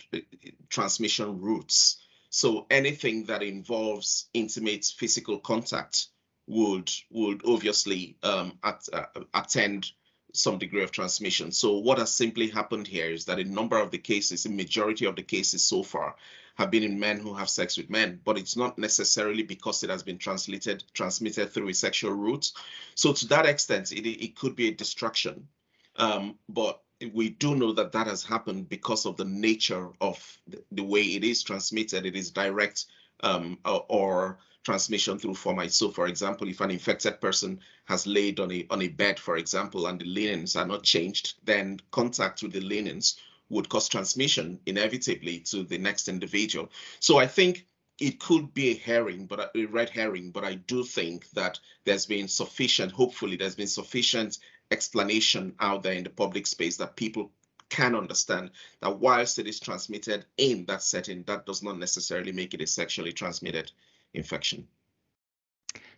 transmission 0.69 1.39
routes. 1.41 1.97
So 2.29 2.65
anything 2.69 3.25
that 3.25 3.43
involves 3.43 4.29
intimate 4.33 4.85
physical 4.85 5.39
contact 5.39 6.07
would 6.47 6.91
would 7.09 7.41
obviously 7.45 8.17
um, 8.23 8.57
at, 8.63 8.87
uh, 8.93 9.05
attend 9.33 9.91
some 10.33 10.57
degree 10.57 10.83
of 10.83 10.91
transmission. 10.91 11.51
So 11.51 11.77
what 11.77 11.97
has 11.97 12.11
simply 12.11 12.49
happened 12.49 12.87
here 12.87 13.09
is 13.11 13.25
that 13.25 13.39
a 13.39 13.43
number 13.43 13.79
of 13.79 13.91
the 13.91 13.97
cases, 13.97 14.45
a 14.45 14.49
majority 14.49 15.05
of 15.05 15.15
the 15.15 15.23
cases 15.23 15.63
so 15.63 15.83
far, 15.83 16.15
have 16.55 16.71
been 16.71 16.83
in 16.83 16.99
men 16.99 17.19
who 17.19 17.33
have 17.33 17.49
sex 17.49 17.77
with 17.77 17.89
men, 17.89 18.19
but 18.23 18.37
it's 18.37 18.57
not 18.57 18.77
necessarily 18.77 19.43
because 19.43 19.83
it 19.83 19.89
has 19.89 20.03
been 20.03 20.17
translated 20.17 20.83
transmitted 20.93 21.51
through 21.51 21.69
a 21.69 21.73
sexual 21.73 22.11
route. 22.11 22.51
So 22.95 23.13
to 23.13 23.27
that 23.27 23.45
extent, 23.45 23.91
it, 23.91 24.05
it 24.07 24.35
could 24.35 24.55
be 24.55 24.67
a 24.67 24.73
distraction. 24.73 25.47
Um, 25.95 26.37
but 26.49 26.81
we 27.13 27.29
do 27.29 27.55
know 27.55 27.73
that 27.73 27.93
that 27.93 28.07
has 28.07 28.23
happened 28.23 28.69
because 28.69 29.05
of 29.05 29.17
the 29.17 29.25
nature 29.25 29.89
of 29.99 30.39
the, 30.47 30.63
the 30.71 30.83
way 30.83 31.01
it 31.01 31.23
is 31.23 31.43
transmitted. 31.43 32.05
It 32.05 32.15
is 32.15 32.31
direct 32.31 32.85
um, 33.21 33.57
or, 33.65 33.85
or 33.89 34.39
transmission 34.63 35.17
through 35.17 35.33
fomites. 35.33 35.73
So 35.73 35.89
for 35.89 36.07
example, 36.07 36.47
if 36.47 36.61
an 36.61 36.71
infected 36.71 37.19
person 37.19 37.59
has 37.85 38.05
laid 38.05 38.39
on 38.39 38.51
a, 38.51 38.67
on 38.69 38.81
a 38.81 38.87
bed, 38.87 39.19
for 39.19 39.37
example, 39.37 39.87
and 39.87 39.99
the 39.99 40.05
linens 40.05 40.55
are 40.55 40.67
not 40.67 40.83
changed, 40.83 41.35
then 41.43 41.79
contact 41.91 42.43
with 42.43 42.53
the 42.53 42.61
linens 42.61 43.17
would 43.49 43.69
cause 43.69 43.89
transmission 43.89 44.59
inevitably 44.65 45.39
to 45.39 45.63
the 45.63 45.77
next 45.77 46.07
individual. 46.07 46.69
So 46.99 47.17
I 47.17 47.27
think 47.27 47.65
it 47.99 48.19
could 48.19 48.53
be 48.53 48.69
a 48.69 48.77
herring, 48.77 49.25
but 49.25 49.51
a 49.55 49.65
red 49.65 49.89
herring, 49.89 50.31
but 50.31 50.43
I 50.43 50.55
do 50.55 50.83
think 50.83 51.29
that 51.31 51.59
there's 51.83 52.05
been 52.05 52.27
sufficient, 52.27 52.91
hopefully 52.91 53.35
there's 53.35 53.55
been 53.55 53.67
sufficient 53.67 54.39
explanation 54.71 55.53
out 55.59 55.83
there 55.83 55.93
in 55.93 56.03
the 56.03 56.09
public 56.09 56.47
space 56.47 56.77
that 56.77 56.95
people 56.95 57.31
can 57.69 57.95
understand 57.95 58.51
that 58.81 58.99
whilst 58.99 59.39
it 59.39 59.47
is 59.47 59.59
transmitted 59.59 60.25
in 60.37 60.65
that 60.65 60.81
setting, 60.81 61.23
that 61.23 61.45
does 61.45 61.61
not 61.61 61.77
necessarily 61.77 62.31
make 62.31 62.53
it 62.53 62.61
a 62.61 62.67
sexually 62.67 63.13
transmitted 63.13 63.71
infection. 64.13 64.67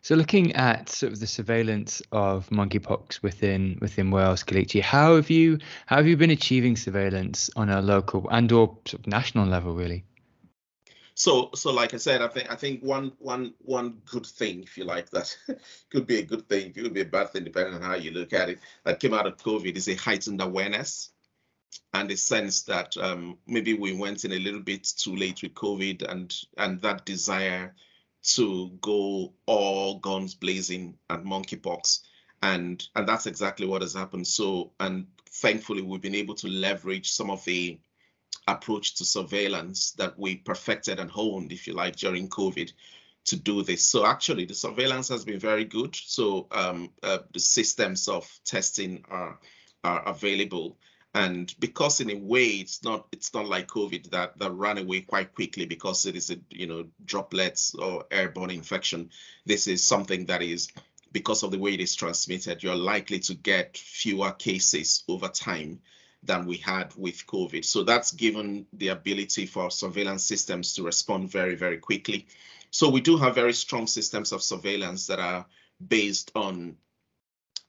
So, 0.02 0.14
looking 0.14 0.52
at 0.52 0.90
sort 0.90 1.14
of 1.14 1.20
the 1.20 1.26
surveillance 1.26 2.02
of 2.12 2.48
monkeypox 2.50 3.22
within 3.22 3.78
within 3.80 4.10
Wales, 4.10 4.44
Kelechi, 4.44 4.82
how 4.82 5.16
have 5.16 5.30
you 5.30 5.58
how 5.86 5.96
have 5.96 6.06
you 6.06 6.16
been 6.16 6.30
achieving 6.30 6.76
surveillance 6.76 7.48
on 7.56 7.70
a 7.70 7.80
local 7.80 8.28
and 8.30 8.52
or 8.52 8.76
sort 8.86 9.00
of 9.00 9.06
national 9.06 9.46
level, 9.46 9.74
really? 9.74 10.04
So, 11.14 11.50
so 11.54 11.72
like 11.72 11.94
I 11.94 11.98
said, 11.98 12.22
I 12.22 12.28
think 12.28 12.50
I 12.50 12.56
think 12.56 12.82
one 12.82 13.12
one 13.18 13.54
one 13.60 14.02
good 14.04 14.26
thing, 14.26 14.62
if 14.62 14.76
you 14.76 14.84
like, 14.84 15.10
that 15.10 15.36
could 15.90 16.06
be 16.06 16.18
a 16.18 16.22
good 16.22 16.48
thing, 16.48 16.66
it 16.66 16.74
could 16.74 16.92
be 16.92 17.02
a 17.02 17.06
bad 17.06 17.30
thing, 17.30 17.44
depending 17.44 17.74
on 17.74 17.82
how 17.82 17.94
you 17.94 18.10
look 18.10 18.32
at 18.32 18.50
it. 18.50 18.58
That 18.84 19.00
came 19.00 19.14
out 19.14 19.26
of 19.26 19.36
COVID 19.38 19.76
is 19.76 19.88
a 19.88 19.94
heightened 19.94 20.42
awareness 20.42 21.12
and 21.92 22.10
a 22.10 22.16
sense 22.16 22.62
that 22.64 22.96
um, 22.96 23.38
maybe 23.46 23.74
we 23.74 23.96
went 23.96 24.24
in 24.24 24.32
a 24.32 24.38
little 24.38 24.60
bit 24.60 24.84
too 24.84 25.14
late 25.14 25.42
with 25.42 25.54
COVID, 25.54 26.02
and 26.02 26.34
and 26.58 26.80
that 26.82 27.06
desire 27.06 27.74
to 28.24 28.70
go 28.80 29.32
all 29.46 29.98
guns 29.98 30.34
blazing 30.34 30.96
at 31.10 31.24
monkeypox, 31.24 32.00
and 32.42 32.86
and 32.94 33.08
that's 33.08 33.26
exactly 33.26 33.66
what 33.66 33.82
has 33.82 33.94
happened. 33.94 34.26
So, 34.26 34.72
and 34.80 35.06
thankfully, 35.28 35.82
we've 35.82 36.00
been 36.00 36.14
able 36.14 36.34
to 36.36 36.48
leverage 36.48 37.12
some 37.12 37.30
of 37.30 37.44
the 37.44 37.78
approach 38.46 38.94
to 38.96 39.04
surveillance 39.04 39.92
that 39.92 40.18
we 40.18 40.36
perfected 40.36 40.98
and 40.98 41.10
honed, 41.10 41.52
if 41.52 41.66
you 41.66 41.72
like, 41.74 41.96
during 41.96 42.28
COVID 42.28 42.72
to 43.26 43.36
do 43.36 43.62
this. 43.62 43.84
So 43.84 44.04
actually, 44.04 44.44
the 44.44 44.54
surveillance 44.54 45.08
has 45.08 45.24
been 45.24 45.38
very 45.40 45.64
good. 45.64 45.94
So 45.96 46.46
um, 46.50 46.90
uh, 47.02 47.18
the 47.32 47.40
systems 47.40 48.08
of 48.08 48.28
testing 48.44 49.04
are 49.10 49.38
are 49.82 50.08
available, 50.08 50.78
and 51.14 51.54
because 51.60 52.00
in 52.00 52.10
a 52.10 52.16
way 52.16 52.44
it's 52.44 52.82
not 52.82 53.06
it's 53.12 53.32
not 53.32 53.46
like 53.46 53.68
COVID 53.68 54.10
that 54.10 54.36
that 54.38 54.50
ran 54.50 54.78
away 54.78 55.00
quite 55.02 55.34
quickly 55.34 55.64
because 55.64 56.06
it 56.06 56.16
is 56.16 56.30
a 56.30 56.36
you 56.50 56.66
know 56.66 56.86
droplets 57.04 57.74
or 57.74 58.04
airborne 58.10 58.50
infection. 58.50 59.10
This 59.46 59.68
is 59.68 59.84
something 59.84 60.26
that 60.26 60.42
is 60.42 60.68
because 61.12 61.44
of 61.44 61.52
the 61.52 61.58
way 61.58 61.74
it 61.74 61.80
is 61.80 61.94
transmitted. 61.94 62.62
You're 62.62 62.74
likely 62.74 63.20
to 63.20 63.34
get 63.34 63.78
fewer 63.78 64.32
cases 64.32 65.04
over 65.08 65.28
time 65.28 65.80
than 66.24 66.46
we 66.46 66.56
had 66.56 66.92
with 66.96 67.26
COVID. 67.26 67.64
So 67.64 67.84
that's 67.84 68.10
given 68.10 68.66
the 68.72 68.88
ability 68.88 69.46
for 69.46 69.70
surveillance 69.70 70.24
systems 70.24 70.74
to 70.74 70.82
respond 70.82 71.30
very, 71.30 71.54
very 71.54 71.78
quickly. 71.78 72.26
So 72.70 72.88
we 72.88 73.00
do 73.00 73.16
have 73.18 73.36
very 73.36 73.52
strong 73.52 73.86
systems 73.86 74.32
of 74.32 74.42
surveillance 74.42 75.06
that 75.06 75.20
are 75.20 75.46
based 75.86 76.32
on 76.34 76.76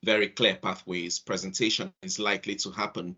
very 0.03 0.29
clear 0.29 0.55
pathways. 0.55 1.19
Presentation 1.19 1.93
is 2.01 2.17
likely 2.17 2.55
to 2.55 2.71
happen 2.71 3.15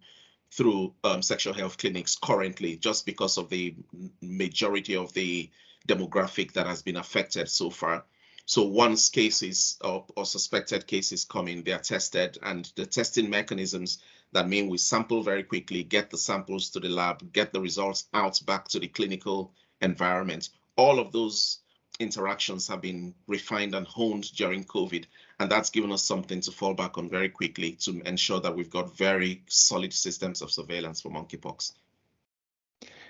through 0.52 0.94
um, 1.04 1.22
sexual 1.22 1.54
health 1.54 1.78
clinics 1.78 2.18
currently, 2.22 2.78
just 2.78 3.06
because 3.06 3.38
of 3.38 3.50
the 3.50 3.76
majority 4.22 4.96
of 4.96 5.14
the 5.14 5.50
demographic 5.88 6.54
that 6.54 6.68
has 6.68 6.82
been 6.82 6.98
affected 6.98 7.50
so 7.50 7.70
far. 7.70 8.06
So 8.46 8.64
once 8.64 9.10
cases 9.10 9.78
or, 9.84 10.06
or, 10.16 10.26
suspected 10.26 10.88
cases 10.88 11.26
come 11.26 11.50
in, 11.50 11.64
they 11.64 11.74
are 11.74 11.80
tested, 11.80 12.38
and 12.42 12.72
the 12.76 12.86
testing 12.86 13.30
mechanisms 13.30 14.00
that 14.32 14.48
mean 14.48 14.70
we 14.70 14.78
sample 14.78 15.22
very 15.22 15.44
quickly, 15.44 15.84
get 15.84 16.10
the 16.10 16.18
samples 16.18 16.70
to 16.70 16.80
the 16.80 16.88
lab, 16.88 17.34
get 17.34 17.52
the 17.52 17.60
results 17.60 18.08
out 18.14 18.40
back 18.46 18.70
to 18.70 18.80
the 18.80 18.88
clinical 18.88 19.52
environment. 19.82 20.50
All 20.78 21.00
of 21.00 21.12
those 21.12 21.60
interactions 22.00 22.68
have 22.68 22.82
been 22.82 23.14
refined 23.28 23.76
and 23.76 23.88
honed 23.88 24.32
during 24.36 24.64
COVID, 24.64 25.06
and 25.40 25.52
that's 25.52 25.70
given 25.70 25.92
us 25.92 26.04
something 26.04 26.42
to 26.42 26.52
fall 26.52 26.74
back 26.74 26.98
on 26.98 27.10
very 27.10 27.30
quickly 27.30 27.74
to 27.82 28.02
ensure 28.06 28.40
that 28.40 28.56
we've 28.56 28.70
got 28.70 28.98
very 28.98 29.44
solid 29.48 29.94
systems 29.94 30.42
of 30.42 30.52
surveillance 30.52 31.02
for 31.02 31.10
monkeypox. 31.10 31.74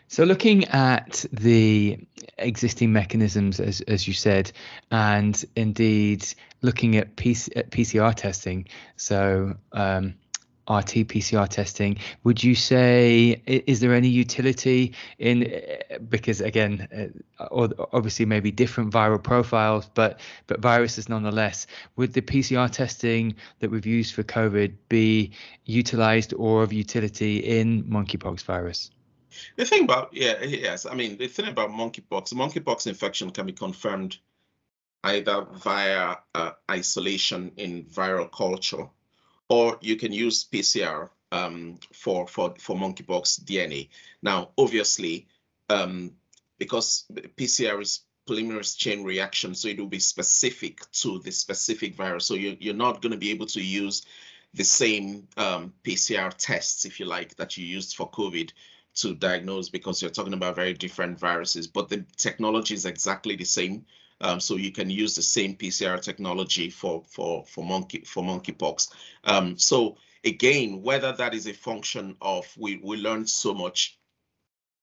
So, 0.10 0.24
looking 0.24 0.66
at 0.66 1.26
the 1.34 2.00
existing 2.38 2.94
mechanisms, 2.94 3.60
as 3.60 3.82
as 3.82 4.08
you 4.08 4.14
said, 4.14 4.52
and 4.90 5.44
indeed 5.56 6.26
looking 6.62 6.96
at, 6.96 7.18
PC, 7.18 7.58
at 7.58 7.72
PCR 7.72 8.16
testing, 8.16 8.68
so 8.96 9.58
um, 9.74 10.16
RT-PCR 10.70 11.48
testing. 11.48 11.98
Would 12.24 12.44
you 12.44 12.56
say 12.56 13.42
is 13.46 13.80
there 13.80 13.94
any 13.94 14.10
utility 14.10 14.94
in 15.18 15.60
because 16.10 16.42
again, 16.42 17.14
uh, 17.40 17.68
obviously 17.94 18.26
maybe 18.26 18.52
different 18.52 18.92
viral 18.92 19.22
profiles, 19.22 19.90
but 19.94 20.20
but 20.48 20.60
viruses 20.60 21.08
nonetheless. 21.10 21.68
Would 21.96 22.14
the 22.14 22.22
PCR 22.22 22.70
testing 22.70 23.36
that 23.60 23.72
we've 23.72 23.86
used 23.86 24.14
for 24.14 24.24
COVID 24.24 24.76
be 24.90 25.32
utilized 25.66 26.34
or 26.34 26.64
of 26.64 26.74
utility 26.74 27.38
in 27.38 27.84
monkeypox 27.86 28.44
virus? 28.44 28.92
The 29.56 29.66
thing 29.66 29.84
about 29.84 30.10
yeah 30.14 30.42
yes, 30.44 30.86
I 30.86 30.96
mean 30.96 31.18
the 31.18 31.28
thing 31.28 31.48
about 31.48 31.70
monkeypox, 31.70 32.34
monkeypox 32.34 32.88
infection 32.88 33.32
can 33.32 33.46
be 33.46 33.54
confirmed 33.54 34.18
either 35.04 35.46
via 35.64 36.16
uh, 36.36 36.52
isolation 36.70 37.52
in 37.56 37.84
viral 37.86 38.30
culture 38.32 38.90
or 39.50 39.78
you 39.82 39.96
can 39.96 40.12
use 40.12 40.46
PCR 40.46 41.10
um, 41.32 41.80
for, 41.94 42.28
for, 42.28 42.54
for 42.60 42.76
monkeypox 42.76 43.44
DNA. 43.44 43.90
Now, 44.22 44.50
obviously, 44.58 45.28
um, 45.70 46.12
because 46.58 47.06
PCR 47.38 47.82
is 47.82 48.02
polymerase 48.28 48.78
chain 48.78 49.04
reaction, 49.04 49.56
so 49.56 49.70
it 49.70 49.80
will 49.80 49.88
be 49.88 50.00
specific 50.00 50.80
to 50.92 51.20
the 51.20 51.32
specific 51.32 51.96
virus. 51.96 52.26
So 52.26 52.34
you're, 52.34 52.56
you're 52.60 52.74
not 52.74 53.02
going 53.02 53.12
to 53.14 53.18
be 53.18 53.32
able 53.32 53.46
to 53.48 53.64
use 53.64 54.06
the 54.54 54.64
same 54.64 55.28
um, 55.38 55.74
PCR 55.84 56.34
tests, 56.34 56.86
if 56.86 57.00
you 57.00 57.06
like, 57.06 57.36
that 57.36 57.58
you 57.58 57.66
used 57.66 57.96
for 57.96 58.10
COVID 58.10 58.52
to 58.96 59.14
diagnose 59.14 59.70
because 59.70 60.02
you're 60.02 60.12
talking 60.12 60.34
about 60.34 60.56
very 60.56 60.74
different 60.74 61.20
viruses, 61.20 61.68
but 61.68 61.88
the 61.88 62.04
technology 62.16 62.74
is 62.74 62.86
exactly 62.86 63.36
the 63.36 63.46
same. 63.46 63.86
Um, 64.20 64.40
so 64.40 64.56
you 64.56 64.72
can 64.72 64.90
use 64.90 65.16
the 65.16 65.22
same 65.22 65.56
PCR 65.56 66.02
technology 66.02 66.70
for 66.70 67.04
for 67.08 67.46
for 67.46 67.64
monkey 67.64 68.04
for 68.06 68.24
monkeypox. 68.24 68.90
Um, 69.24 69.58
so 69.58 69.98
again, 70.24 70.82
whether 70.82 71.12
that 71.14 71.34
is 71.34 71.48
a 71.48 71.54
function 71.54 72.18
of 72.22 72.46
we 72.58 72.78
we 72.84 72.98
learned 72.98 73.30
so 73.30 73.54
much 73.54 74.00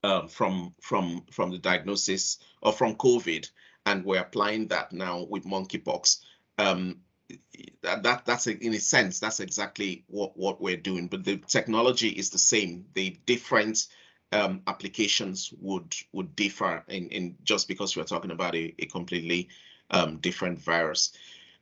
um, 0.04 0.28
from 0.28 0.74
from 0.80 1.24
from 1.30 1.50
the 1.50 1.58
diagnosis 1.58 2.38
or 2.62 2.72
from 2.72 2.94
COVID, 2.94 3.50
and 3.86 4.04
we're 4.04 4.20
applying 4.20 4.68
that 4.68 4.92
now 4.92 5.24
with 5.24 5.44
monkeypox. 5.44 6.20
Um, 6.58 7.00
that, 7.82 8.02
that 8.02 8.26
that's 8.26 8.46
a, 8.46 8.56
in 8.64 8.74
a 8.74 8.78
sense 8.78 9.18
that's 9.18 9.40
exactly 9.40 10.04
what 10.08 10.36
what 10.36 10.60
we're 10.60 10.76
doing, 10.76 11.08
but 11.08 11.24
the 11.24 11.38
technology 11.38 12.08
is 12.08 12.30
the 12.30 12.38
same. 12.38 12.84
The 12.94 13.16
different 13.26 13.86
um, 14.34 14.62
applications 14.66 15.54
would 15.60 15.94
would 16.12 16.34
differ 16.36 16.82
in, 16.88 17.08
in 17.08 17.36
just 17.44 17.68
because 17.68 17.96
we're 17.96 18.04
talking 18.04 18.32
about 18.32 18.54
a, 18.54 18.74
a 18.80 18.86
completely 18.86 19.48
um, 19.90 20.16
different 20.18 20.58
virus. 20.58 21.12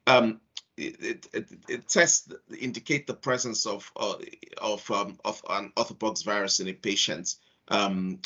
Um, 0.06 0.40
it, 0.78 1.28
it, 1.34 1.48
it, 1.68 1.88
tests 1.88 2.32
indicate 2.58 3.06
the 3.06 3.14
presence 3.14 3.66
of 3.66 3.92
uh, 3.96 4.14
of 4.58 4.90
um, 4.90 5.18
of 5.24 5.42
an 5.50 5.70
orthopox 5.76 6.24
virus 6.24 6.60
in 6.60 6.68
a 6.68 6.72
patient 6.72 7.36
um, 7.68 8.18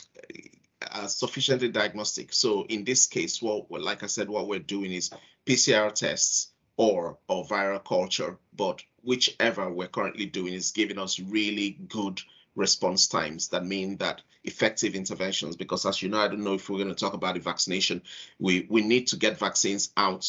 sufficiently 1.09 1.69
diagnostic. 1.69 2.33
So 2.33 2.67
in 2.69 2.85
this 2.85 3.07
case, 3.09 3.43
what 3.43 3.69
like 3.71 4.05
I 4.05 4.07
said, 4.07 4.29
what 4.29 4.47
we're 4.47 4.61
doing 4.61 4.93
is 4.93 5.11
PCR 5.45 5.93
tests 5.93 6.53
or 6.77 7.19
or 7.29 7.45
viral 7.45 7.85
culture, 7.85 8.39
but 8.55 8.81
whichever 9.03 9.69
we're 9.73 9.89
currently 9.89 10.27
doing 10.27 10.55
is 10.55 10.71
giving 10.71 11.01
us 11.01 11.19
really 11.19 11.79
good 11.89 12.21
response 12.57 13.07
times 13.07 13.49
that 13.49 13.65
mean 13.65 13.97
that 13.99 14.23
effective 14.45 14.95
interventions 14.95 15.57
because 15.57 15.85
as 15.87 16.03
you 16.03 16.09
know 16.09 16.19
i 16.19 16.29
don't 16.29 16.43
know 16.43 16.55
if 16.55 16.69
we're 16.69 16.79
going 16.79 16.89
to 16.89 16.95
talk 16.95 17.15
about 17.15 17.35
the 17.35 17.41
vaccination. 17.41 18.03
We 18.39 18.67
we 18.69 18.83
need 18.83 19.07
to 19.09 19.17
get 19.17 19.39
vaccines 19.39 19.93
out 19.97 20.27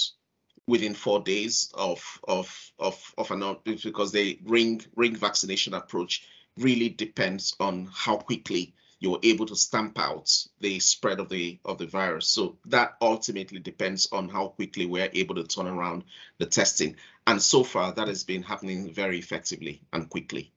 within 0.68 0.94
four 0.94 1.22
days 1.22 1.72
of 1.74 2.20
of 2.28 2.72
of 2.78 3.14
of 3.18 3.32
an 3.32 3.58
because 3.64 4.12
the 4.12 4.40
ring 4.44 4.84
ring 4.96 5.16
vaccination 5.16 5.74
approach 5.74 6.28
really 6.58 6.90
depends 6.90 7.56
on 7.60 7.90
how 7.94 8.18
quickly 8.18 8.74
you're 9.00 9.20
able 9.22 9.46
to 9.46 9.56
stamp 9.56 10.00
out 10.00 10.28
the 10.60 10.80
spread 10.80 11.20
of 11.20 11.30
the 11.30 11.60
of 11.66 11.78
the 11.78 11.86
virus. 11.86 12.28
So 12.28 12.58
that 12.66 12.98
ultimately 13.02 13.60
depends 13.60 14.08
on 14.12 14.28
how 14.28 14.48
quickly 14.50 14.86
we're 14.86 15.12
able 15.14 15.36
to 15.36 15.44
turn 15.44 15.68
around 15.68 16.04
the 16.40 16.48
testing. 16.48 16.96
And 17.28 17.42
so 17.42 17.64
far 17.64 17.94
that 17.94 18.08
has 18.08 18.24
been 18.24 18.42
happening 18.42 18.92
very 18.92 19.20
effectively 19.20 19.82
and 19.94 20.10
quickly 20.10 20.52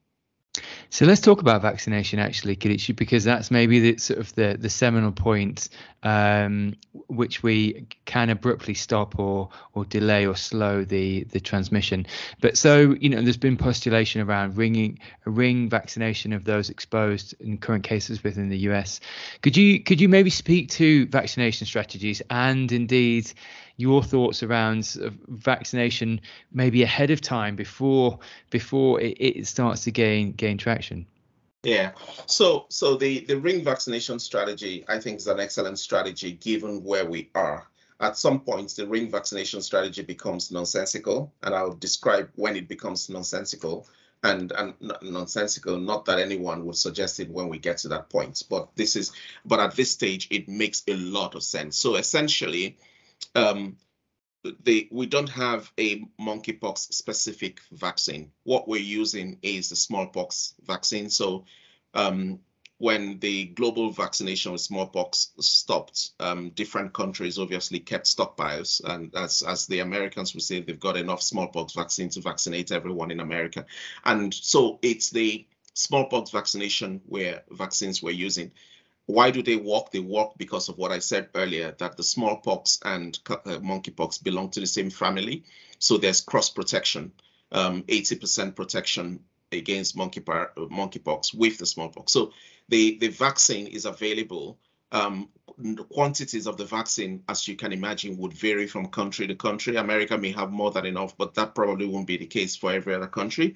so 0.89 1.05
let's 1.05 1.21
talk 1.21 1.39
about 1.39 1.61
vaccination, 1.61 2.19
actually, 2.19 2.57
Kelechi, 2.57 2.93
because 2.93 3.23
that's 3.23 3.49
maybe 3.49 3.79
the 3.79 3.97
sort 3.97 4.19
of 4.19 4.35
the 4.35 4.57
the 4.59 4.69
seminal 4.69 5.13
point 5.13 5.69
um, 6.03 6.75
which 7.07 7.41
we 7.41 7.87
can 8.03 8.29
abruptly 8.29 8.73
stop 8.73 9.17
or 9.17 9.49
or 9.73 9.85
delay 9.85 10.25
or 10.25 10.35
slow 10.35 10.83
the 10.83 11.23
the 11.25 11.39
transmission. 11.39 12.05
But 12.41 12.57
so 12.57 12.95
you 12.99 13.07
know, 13.07 13.21
there's 13.21 13.37
been 13.37 13.55
postulation 13.55 14.19
around 14.21 14.57
ringing 14.57 14.99
ring 15.25 15.69
vaccination 15.69 16.33
of 16.33 16.43
those 16.43 16.69
exposed 16.69 17.35
in 17.39 17.57
current 17.57 17.85
cases 17.85 18.21
within 18.21 18.49
the 18.49 18.57
US. 18.69 18.99
Could 19.41 19.55
you 19.55 19.81
could 19.81 20.01
you 20.01 20.09
maybe 20.09 20.29
speak 20.29 20.69
to 20.71 21.05
vaccination 21.05 21.65
strategies 21.67 22.21
and 22.29 22.69
indeed 22.69 23.31
your 23.77 24.03
thoughts 24.03 24.43
around 24.43 24.97
vaccination 25.27 26.21
maybe 26.51 26.83
ahead 26.83 27.11
of 27.11 27.21
time 27.21 27.55
before 27.55 28.19
before 28.49 28.99
it, 29.01 29.17
it 29.19 29.47
starts 29.47 29.83
to 29.83 29.91
gain 29.91 30.31
gain 30.33 30.57
traction. 30.57 31.05
Yeah. 31.63 31.91
So 32.25 32.65
so 32.69 32.95
the 32.95 33.25
the 33.25 33.39
ring 33.39 33.63
vaccination 33.63 34.19
strategy, 34.19 34.83
I 34.87 34.99
think, 34.99 35.19
is 35.19 35.27
an 35.27 35.39
excellent 35.39 35.79
strategy 35.79 36.33
given 36.33 36.83
where 36.83 37.05
we 37.05 37.29
are. 37.35 37.67
At 37.99 38.17
some 38.17 38.39
points, 38.39 38.73
the 38.73 38.87
ring 38.87 39.11
vaccination 39.11 39.61
strategy 39.61 40.01
becomes 40.01 40.51
nonsensical, 40.51 41.31
and 41.43 41.53
I'll 41.53 41.75
describe 41.75 42.31
when 42.35 42.55
it 42.55 42.67
becomes 42.67 43.09
nonsensical 43.09 43.87
and 44.23 44.51
and 44.53 44.73
nonsensical. 45.03 45.77
Not 45.77 46.05
that 46.05 46.17
anyone 46.17 46.65
would 46.65 46.77
suggest 46.77 47.19
it 47.19 47.29
when 47.29 47.47
we 47.47 47.59
get 47.59 47.77
to 47.79 47.89
that 47.89 48.09
point, 48.09 48.41
but 48.49 48.75
this 48.75 48.95
is 48.95 49.11
but 49.45 49.59
at 49.59 49.75
this 49.75 49.91
stage, 49.91 50.27
it 50.31 50.49
makes 50.49 50.81
a 50.87 50.95
lot 50.95 51.35
of 51.35 51.43
sense. 51.43 51.77
So 51.77 51.95
essentially, 51.95 52.77
um, 53.35 53.77
the 54.63 54.87
we 54.91 55.05
don't 55.05 55.29
have 55.29 55.71
a 55.79 56.03
monkeypox 56.19 56.93
specific 56.93 57.59
vaccine. 57.71 58.31
What 58.43 58.67
we're 58.67 58.81
using 58.81 59.37
is 59.41 59.69
the 59.69 59.75
smallpox 59.75 60.55
vaccine. 60.65 61.09
So 61.09 61.45
um, 61.93 62.39
when 62.81 63.19
the 63.19 63.45
global 63.45 63.91
vaccination 63.91 64.51
with 64.51 64.61
smallpox 64.61 65.33
stopped, 65.39 66.11
um, 66.19 66.49
different 66.49 66.93
countries 66.93 67.37
obviously 67.37 67.79
kept 67.79 68.07
stockpiles, 68.07 68.83
and 68.83 69.13
as 69.15 69.43
as 69.43 69.67
the 69.67 69.79
Americans 69.79 70.33
would 70.33 70.43
say, 70.43 70.61
they've 70.61 70.79
got 70.79 70.97
enough 70.97 71.21
smallpox 71.21 71.73
vaccine 71.73 72.09
to 72.09 72.21
vaccinate 72.21 72.71
everyone 72.71 73.11
in 73.11 73.19
America, 73.19 73.65
and 74.05 74.33
so 74.33 74.79
it's 74.81 75.11
the 75.11 75.45
smallpox 75.75 76.31
vaccination 76.31 77.01
where 77.05 77.43
vaccines 77.51 78.01
we're 78.01 78.11
using. 78.11 78.51
Why 79.05 79.31
do 79.31 79.41
they 79.41 79.55
walk? 79.55 79.91
They 79.91 79.99
walk 79.99 80.37
because 80.37 80.69
of 80.69 80.77
what 80.77 80.91
I 80.91 80.99
said 80.99 81.29
earlier, 81.35 81.75
that 81.79 81.97
the 81.97 82.03
smallpox 82.03 82.79
and 82.83 83.17
uh, 83.29 83.59
monkeypox 83.59 84.23
belong 84.23 84.49
to 84.51 84.59
the 84.59 84.67
same 84.67 84.89
family. 84.89 85.43
So 85.79 85.97
there's 85.97 86.21
cross 86.21 86.49
protection, 86.49 87.11
80% 87.51 88.39
um, 88.39 88.51
protection 88.53 89.21
against 89.51 89.97
monkey 89.97 90.21
monkeypox 90.21 91.33
with 91.33 91.57
the 91.57 91.65
smallpox. 91.65 92.13
So 92.13 92.31
the, 92.69 92.97
the 92.99 93.09
vaccine 93.09 93.67
is 93.67 93.85
available. 93.85 94.57
Um, 94.91 95.29
the 95.61 95.83
quantities 95.83 96.47
of 96.47 96.57
the 96.57 96.65
vaccine, 96.65 97.23
as 97.29 97.47
you 97.47 97.55
can 97.55 97.71
imagine, 97.71 98.17
would 98.17 98.33
vary 98.33 98.67
from 98.67 98.87
country 98.87 99.27
to 99.27 99.35
country. 99.35 99.75
America 99.75 100.17
may 100.17 100.31
have 100.31 100.51
more 100.51 100.71
than 100.71 100.85
enough, 100.85 101.17
but 101.17 101.35
that 101.35 101.55
probably 101.55 101.85
won't 101.85 102.07
be 102.07 102.17
the 102.17 102.25
case 102.25 102.55
for 102.55 102.71
every 102.71 102.93
other 102.93 103.07
country. 103.07 103.55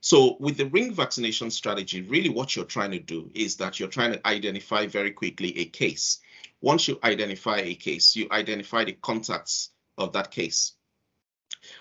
So 0.00 0.36
with 0.38 0.56
the 0.56 0.66
ring 0.66 0.92
vaccination 0.92 1.50
strategy, 1.50 2.02
really 2.02 2.28
what 2.28 2.54
you're 2.54 2.64
trying 2.64 2.92
to 2.92 2.98
do 2.98 3.30
is 3.34 3.56
that 3.56 3.80
you're 3.80 3.88
trying 3.88 4.12
to 4.12 4.26
identify 4.26 4.86
very 4.86 5.10
quickly 5.10 5.58
a 5.58 5.64
case. 5.64 6.20
Once 6.60 6.88
you 6.88 6.98
identify 7.02 7.58
a 7.58 7.74
case, 7.74 8.14
you 8.14 8.28
identify 8.30 8.84
the 8.84 8.92
contacts 8.92 9.70
of 9.98 10.12
that 10.12 10.30
case. 10.30 10.72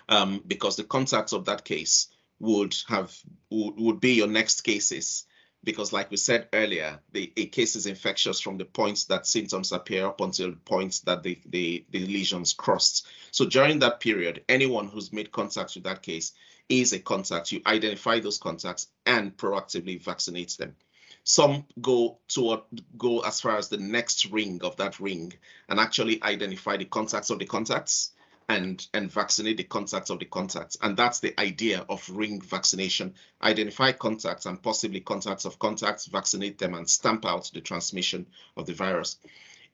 Um, 0.10 0.42
because 0.48 0.78
the 0.78 0.84
contacts 0.84 1.34
of 1.34 1.46
that 1.46 1.64
case 1.64 2.08
would 2.40 2.76
have 2.88 3.16
would, 3.52 3.76
would 3.78 4.00
be 4.00 4.14
your 4.14 4.28
next 4.28 4.62
cases 4.62 5.26
because 5.66 5.92
like 5.92 6.12
we 6.12 6.18
said 6.18 6.48
earlier, 6.54 7.00
the 7.12 7.34
a 7.36 7.48
case 7.48 7.76
is 7.76 7.88
infectious 7.88 8.40
from 8.40 8.58
the 8.58 8.66
points 8.66 9.06
that 9.06 9.26
symptoms 9.26 9.72
appear 9.72 10.06
up 10.06 10.22
until 10.22 10.52
the 10.52 10.58
points 10.58 11.00
that 11.02 11.24
the, 11.24 11.40
the, 11.48 11.84
the 11.90 12.06
lesions 12.06 12.54
crossed. 12.54 13.06
So 13.32 13.46
during 13.46 13.80
that 13.80 14.00
period, 14.00 14.44
anyone 14.48 14.88
who's 14.88 15.12
made 15.12 15.32
contact 15.32 15.76
with 15.76 15.84
that 15.84 16.04
case 16.04 16.34
is 16.70 16.94
a 16.94 17.00
contact. 17.00 17.52
You 17.52 17.62
identify 17.66 18.20
those 18.20 18.38
contacts 18.38 18.88
and 19.06 19.36
proactively 19.36 20.02
vaccinate 20.02 20.56
them. 20.58 20.76
Some 21.24 21.66
go 21.82 22.20
to 22.30 22.62
go 22.98 23.22
as 23.22 23.42
far 23.42 23.58
as 23.58 23.68
the 23.68 23.78
next 23.78 24.28
ring 24.28 24.62
of 24.64 24.78
that 24.78 25.00
ring 25.00 25.34
and 25.68 25.80
actually 25.80 26.22
identify 26.22 26.78
the 26.78 26.86
contacts 26.86 27.32
of 27.32 27.40
the 27.40 27.46
contacts 27.46 28.12
and 28.48 28.88
and 28.94 29.12
vaccinate 29.12 29.58
the 29.58 29.64
contacts 29.64 30.10
of 30.10 30.20
the 30.20 30.26
contacts. 30.26 30.78
And 30.82 30.96
that's 30.96 31.20
the 31.20 31.40
idea 31.40 31.86
of 31.90 32.08
ring 32.10 32.42
vaccination. 32.42 33.16
Identify 33.42 33.94
contacts 33.94 34.46
and 34.46 34.62
possibly 34.62 35.00
contacts 35.00 35.46
of 35.46 35.60
contacts 35.60 36.06
vaccinate 36.06 36.58
them 36.58 36.76
and 36.76 36.90
stamp 36.90 37.26
out 37.26 37.50
the 37.54 37.62
transmission 37.62 38.28
of 38.56 38.66
the 38.66 38.74
virus. 38.74 39.18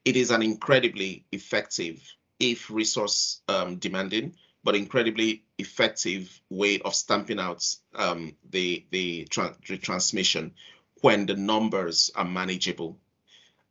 It 0.05 0.15
is 0.15 0.31
an 0.31 0.41
incredibly 0.41 1.25
effective 1.31 2.01
if 2.39 2.71
resource 2.71 3.41
um, 3.47 3.75
demanding 3.75 4.35
but 4.63 4.75
incredibly 4.75 5.43
effective 5.57 6.39
way 6.49 6.79
of 6.79 6.93
stamping 6.93 7.39
out 7.39 7.63
um, 7.95 8.35
the, 8.49 8.85
the, 8.91 9.25
tra 9.25 9.55
the 9.67 9.77
transmission 9.77 10.53
when 11.01 11.25
the 11.25 11.35
numbers 11.35 12.11
are 12.15 12.25
manageable. 12.25 12.97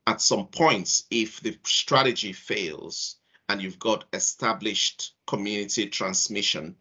At 0.06 0.20
some 0.20 0.48
points, 0.48 1.04
if 1.10 1.40
the 1.40 1.56
strategy 1.64 2.32
fails 2.32 3.16
and 3.50 3.60
you've 3.60 3.80
got 3.80 4.04
established 4.12 5.14
community 5.26 5.86
transmission 5.86 6.76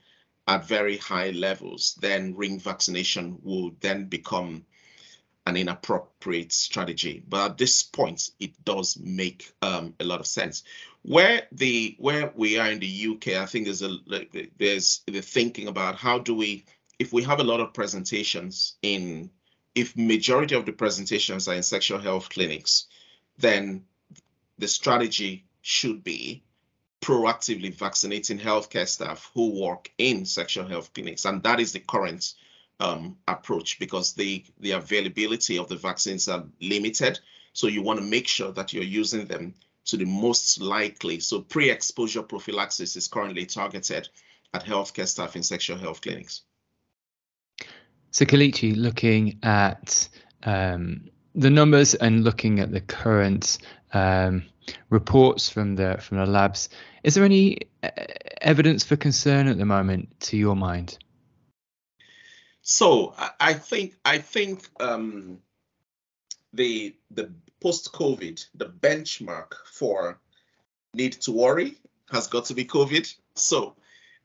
at 0.47 0.67
very 0.67 0.97
high 0.97 1.31
levels, 1.31 1.97
then 1.99 2.35
ring 2.35 2.59
vaccination 2.59 3.39
will 3.41 3.71
then 3.79 4.05
become 4.05 4.63
an 5.47 5.57
inappropriate 5.57 6.51
strategy. 6.51 7.23
But 7.27 7.51
at 7.51 7.57
this 7.57 7.81
point, 7.81 8.29
it 8.39 8.53
does 8.65 8.99
make 8.99 9.51
um, 9.63 9.95
a 9.99 10.03
lot 10.03 10.19
of 10.19 10.27
sense. 10.27 10.63
Where 11.01 11.47
the 11.51 11.95
where 11.97 12.31
we 12.35 12.59
are 12.59 12.69
in 12.69 12.79
the 12.79 13.07
UK, 13.13 13.27
I 13.29 13.47
think 13.47 13.65
there's 13.65 13.81
a 13.81 13.97
there's 14.57 15.01
the 15.07 15.21
thinking 15.21 15.67
about 15.67 15.95
how 15.95 16.19
do 16.19 16.35
we 16.35 16.65
if 16.99 17.11
we 17.11 17.23
have 17.23 17.39
a 17.39 17.49
lot 17.51 17.61
of 17.61 17.73
presentations 17.73 18.75
in 18.83 19.31
if 19.73 19.97
majority 19.97 20.53
of 20.53 20.67
the 20.67 20.73
presentations 20.73 21.47
are 21.47 21.55
in 21.55 21.63
sexual 21.63 21.99
health 21.99 22.29
clinics, 22.29 22.85
then 23.39 23.85
the 24.59 24.67
strategy 24.67 25.45
should 25.61 26.03
be 26.03 26.43
proactively 27.01 27.73
vaccinating 27.73 28.39
healthcare 28.39 28.87
staff 28.87 29.31
who 29.33 29.61
work 29.61 29.91
in 29.97 30.25
sexual 30.25 30.67
health 30.67 30.93
clinics, 30.93 31.25
and 31.25 31.41
that 31.43 31.59
is 31.59 31.71
the 31.71 31.79
current 31.79 32.33
um, 32.79 33.17
approach 33.27 33.79
because 33.79 34.13
the 34.13 34.43
the 34.59 34.71
availability 34.71 35.57
of 35.57 35.67
the 35.67 35.75
vaccines 35.75 36.27
are 36.27 36.45
limited. 36.61 37.19
So 37.53 37.67
you 37.67 37.81
want 37.81 37.99
to 37.99 38.05
make 38.05 38.27
sure 38.27 38.51
that 38.53 38.73
you're 38.73 38.83
using 38.83 39.25
them 39.25 39.53
to 39.85 39.97
the 39.97 40.05
most 40.05 40.61
likely. 40.61 41.19
So 41.19 41.41
pre-exposure 41.41 42.21
prophylaxis 42.21 42.95
is 42.95 43.07
currently 43.07 43.45
targeted 43.45 44.07
at 44.53 44.65
healthcare 44.65 45.07
staff 45.07 45.35
in 45.35 45.43
sexual 45.43 45.77
health 45.77 46.01
clinics. 46.01 46.43
So 48.11 48.25
Kelechi, 48.25 48.75
looking 48.75 49.39
at 49.43 50.07
um, 50.43 51.09
the 51.35 51.49
numbers 51.49 51.95
and 51.95 52.23
looking 52.23 52.59
at 52.59 52.71
the 52.71 52.81
current 52.81 53.59
um, 53.93 54.43
reports 54.89 55.49
from 55.49 55.75
the 55.75 55.97
from 55.99 56.17
the 56.17 56.25
labs, 56.25 56.69
is 57.03 57.15
there 57.15 57.23
any 57.23 57.59
uh, 57.83 57.89
evidence 58.41 58.83
for 58.83 58.95
concern 58.95 59.47
at 59.47 59.57
the 59.57 59.65
moment, 59.65 60.19
to 60.21 60.37
your 60.37 60.55
mind? 60.55 60.97
So 62.61 63.15
I 63.39 63.53
think 63.53 63.95
I 64.05 64.19
think 64.19 64.67
um, 64.79 65.39
the 66.53 66.95
the 67.11 67.31
post-COVID 67.61 68.45
the 68.55 68.65
benchmark 68.65 69.53
for 69.73 70.19
need 70.93 71.13
to 71.13 71.31
worry 71.31 71.75
has 72.11 72.27
got 72.27 72.45
to 72.45 72.53
be 72.53 72.65
COVID. 72.65 73.13
So 73.35 73.75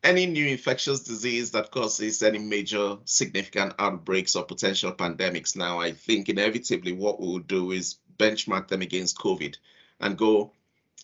any 0.03 0.27
new 0.27 0.47
infectious 0.47 1.01
disease 1.01 1.53
that 1.53 1.71
causes 1.71 2.23
any 2.23 2.39
major 2.39 2.99
significant 3.07 3.75
outbreaks 3.79 4.37
or 4.37 4.45
potential 4.45 4.93
pandemics 4.93 5.57
now, 5.57 5.81
I 5.81 5.93
think 5.93 6.29
inevitably 6.29 6.93
what 6.93 7.19
we 7.19 7.27
will 7.27 7.39
do 7.39 7.71
is 7.71 7.97
benchmark 8.19 8.69
them 8.69 8.83
against 8.83 9.19
COVID 9.19 9.57
and 10.01 10.19
go, 10.19 10.53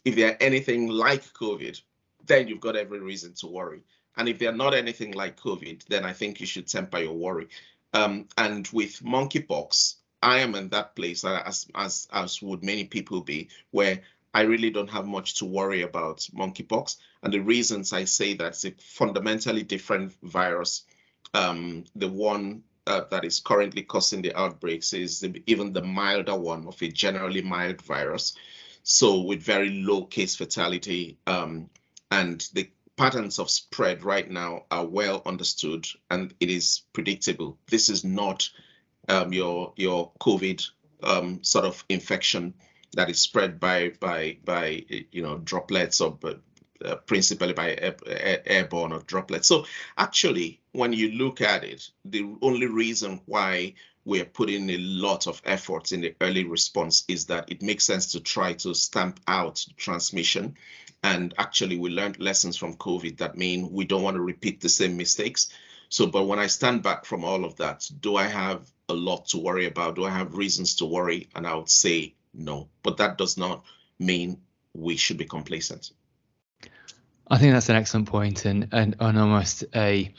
if 0.05 0.17
they're 0.17 0.43
anything 0.43 0.89
like 0.89 1.25
COVID, 1.35 1.81
then 2.27 2.49
you've 2.49 2.61
got 2.61 2.77
every 2.77 3.01
reason 3.01 3.35
to 3.35 3.47
worry. 3.47 3.83
And 4.17 4.29
if 4.29 4.39
they're 4.39 4.53
not 4.53 4.75
anything 4.75 5.13
like 5.13 5.41
COVID, 5.41 5.87
then 5.87 6.05
I 6.05 6.13
think 6.13 6.41
you 6.41 6.47
should 6.47 6.67
temper 6.67 6.99
your 6.99 7.15
worry. 7.15 7.49
Um, 7.93 8.29
and 8.37 8.69
with 8.73 9.01
monkeypox, 9.03 9.97
I 10.23 10.39
am 10.39 10.55
in 10.55 10.69
that 10.69 10.95
place, 10.95 11.25
uh, 11.25 11.43
as 11.47 11.67
as 11.75 12.07
as 12.13 12.43
would 12.43 12.63
many 12.63 12.85
people 12.85 13.23
be, 13.23 13.49
where 13.71 14.03
I 14.35 14.43
really 14.43 14.71
don't 14.71 14.91
have 14.91 15.07
much 15.07 15.37
to 15.37 15.45
worry 15.45 15.83
about 15.83 16.19
monkeypox. 16.35 16.99
And 17.23 17.33
the 17.33 17.41
reasons 17.41 17.93
I 17.93 18.05
say 18.05 18.35
that 18.35 18.49
it's 18.49 18.65
a 18.65 18.73
fundamentally 18.73 19.63
different 19.63 20.15
virus. 20.23 20.85
Um, 21.33 21.85
the 21.97 22.09
one 22.09 22.63
uh, 22.91 23.05
that 23.11 23.25
is 23.25 23.39
currently 23.39 23.83
causing 23.83 24.21
the 24.21 24.35
outbreaks 24.35 24.93
is 24.93 25.21
the, 25.21 25.43
even 25.47 25.73
the 25.73 25.83
milder 25.83 26.35
one 26.35 26.67
of 26.67 26.83
a 26.83 26.89
generally 26.89 27.41
mild 27.41 27.81
virus. 27.83 28.37
So 28.83 29.21
with 29.21 29.43
very 29.43 29.71
low 29.71 30.05
case 30.07 30.35
fatality 30.35 31.17
um, 31.27 31.71
and 32.11 32.41
the 32.53 32.69
patterns 32.97 33.39
of 33.39 33.49
spread 33.49 34.03
right 34.03 34.29
now 34.29 34.65
are 34.71 34.85
well 34.85 35.23
understood 35.25 35.87
and 36.11 36.35
it 36.41 36.51
is 36.51 36.83
predictable. 36.93 37.59
This 37.69 37.89
is 37.89 38.05
not 38.05 38.51
um, 39.09 39.33
your 39.33 39.73
your 39.77 40.11
COVID 40.21 40.67
um, 41.03 41.43
sort 41.45 41.65
of 41.65 41.85
infection 41.89 42.55
that 42.95 43.09
is 43.09 43.21
spread 43.21 43.61
by 43.61 43.93
by 44.01 44.39
by 44.45 44.85
you 45.13 45.23
know 45.23 45.39
droplets 45.39 46.01
or 46.01 46.19
uh, 46.85 46.97
principally 47.07 47.53
by 47.53 47.71
air, 47.77 47.97
air, 48.07 48.43
airborne 48.47 48.93
or 48.93 49.01
droplets. 49.01 49.49
So 49.49 49.67
actually, 49.97 50.60
when 50.73 50.93
you 50.93 51.13
look 51.13 51.41
at 51.41 51.65
it, 51.65 51.89
the 52.05 52.37
only 52.43 52.67
reason 52.67 53.21
why 53.27 53.75
we're 54.05 54.25
putting 54.25 54.71
a 54.71 54.79
lot 54.79 55.27
of 55.27 55.43
effort 55.45 55.93
in 55.93 56.01
the 56.01 56.15
early 56.21 56.45
response 56.45 57.05
is 57.09 57.27
that 57.27 57.51
it 57.51 57.63
makes 57.63 57.85
sense 57.85 58.13
to 58.13 58.21
try 58.21 58.55
to 58.55 58.75
stamp 58.75 59.21
out 59.27 59.65
transmission 59.77 60.57
and 61.03 61.35
actually, 61.39 61.79
we 61.79 61.91
learned 61.91 62.21
lessons 62.21 62.57
from 62.57 62.77
COVID 62.77 63.19
that 63.19 63.37
mean 63.37 63.73
we 63.73 63.85
don't 63.85 64.03
want 64.03 64.17
to 64.17 64.23
repeat 64.23 64.61
the 64.61 64.69
same 64.69 64.97
mistakes. 64.97 65.49
So, 65.89 66.07
but 66.07 66.25
when 66.25 66.39
I 66.39 66.47
stand 66.47 66.83
back 66.83 67.05
from 67.05 67.25
all 67.25 67.45
of 67.45 67.57
that, 67.57 67.89
do 68.01 68.17
I 68.17 68.27
have 68.27 68.71
a 68.89 68.95
lot 68.95 69.27
to 69.29 69.39
worry 69.39 69.67
about? 69.67 69.97
Do 69.97 70.05
I 70.05 70.11
have 70.11 70.37
reasons 70.37 70.77
to 70.77 70.85
worry? 70.85 71.29
And 71.35 71.47
I 71.47 71.55
would 71.55 71.71
say 71.71 72.15
no. 72.35 72.69
But 72.83 72.99
that 72.99 73.17
does 73.17 73.39
not 73.39 73.65
mean 73.99 74.43
we 74.75 74.97
should 74.97 75.17
be 75.17 75.25
complacent. 75.25 75.91
I 77.27 77.39
think 77.39 77.55
that's 77.55 77.69
an 77.69 77.77
excellent 77.77 78.09
point 78.09 78.45
and, 78.45 78.69
and, 78.73 78.97
and 79.01 79.19
almost 79.19 79.65
a, 79.75 80.13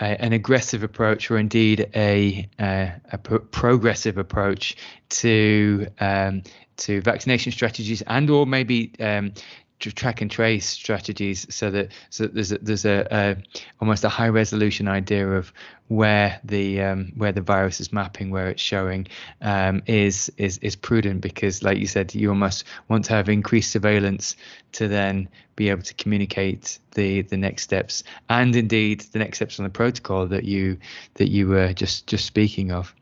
a 0.00 0.22
an 0.22 0.32
aggressive 0.32 0.82
approach 0.82 1.30
or 1.30 1.38
indeed 1.38 1.88
a, 1.94 2.48
a, 2.58 2.92
a 3.12 3.18
progressive 3.18 4.18
approach 4.18 4.76
to 5.10 5.86
um, 6.00 6.42
to 6.76 7.00
vaccination 7.00 7.52
strategies 7.52 8.02
and 8.02 8.30
or 8.30 8.46
maybe 8.46 8.92
um, 9.00 9.32
track 9.80 10.20
and 10.20 10.30
trace 10.30 10.66
strategies 10.66 11.46
so 11.48 11.70
that 11.70 11.88
so 12.10 12.24
that 12.24 12.34
there's 12.34 12.52
a, 12.52 12.58
there's 12.58 12.84
a, 12.84 13.06
a 13.10 13.36
almost 13.80 14.04
a 14.04 14.08
high 14.10 14.28
resolution 14.28 14.86
idea 14.88 15.26
of 15.26 15.52
where 15.88 16.38
the 16.44 16.80
um, 16.82 17.12
where 17.16 17.32
the 17.32 17.40
virus 17.40 17.80
is 17.80 17.92
mapping 17.92 18.30
where 18.30 18.48
it's 18.48 18.62
showing 18.62 19.06
um, 19.40 19.82
is 19.86 20.30
is 20.36 20.58
is 20.58 20.76
prudent 20.76 21.22
because 21.22 21.62
like 21.62 21.78
you 21.78 21.86
said 21.86 22.14
you 22.14 22.28
almost 22.28 22.64
want 22.88 23.04
to 23.06 23.14
have 23.14 23.28
increased 23.28 23.72
surveillance 23.72 24.36
to 24.72 24.86
then 24.86 25.28
be 25.56 25.70
able 25.70 25.82
to 25.82 25.94
communicate 25.94 26.78
the 26.92 27.22
the 27.22 27.36
next 27.36 27.62
steps 27.62 28.04
and 28.28 28.54
indeed 28.54 29.00
the 29.12 29.18
next 29.18 29.38
steps 29.38 29.58
on 29.58 29.64
the 29.64 29.70
protocol 29.70 30.26
that 30.26 30.44
you 30.44 30.76
that 31.14 31.30
you 31.30 31.48
were 31.48 31.72
just 31.72 32.06
just 32.06 32.26
speaking 32.26 32.70
of 32.70 32.94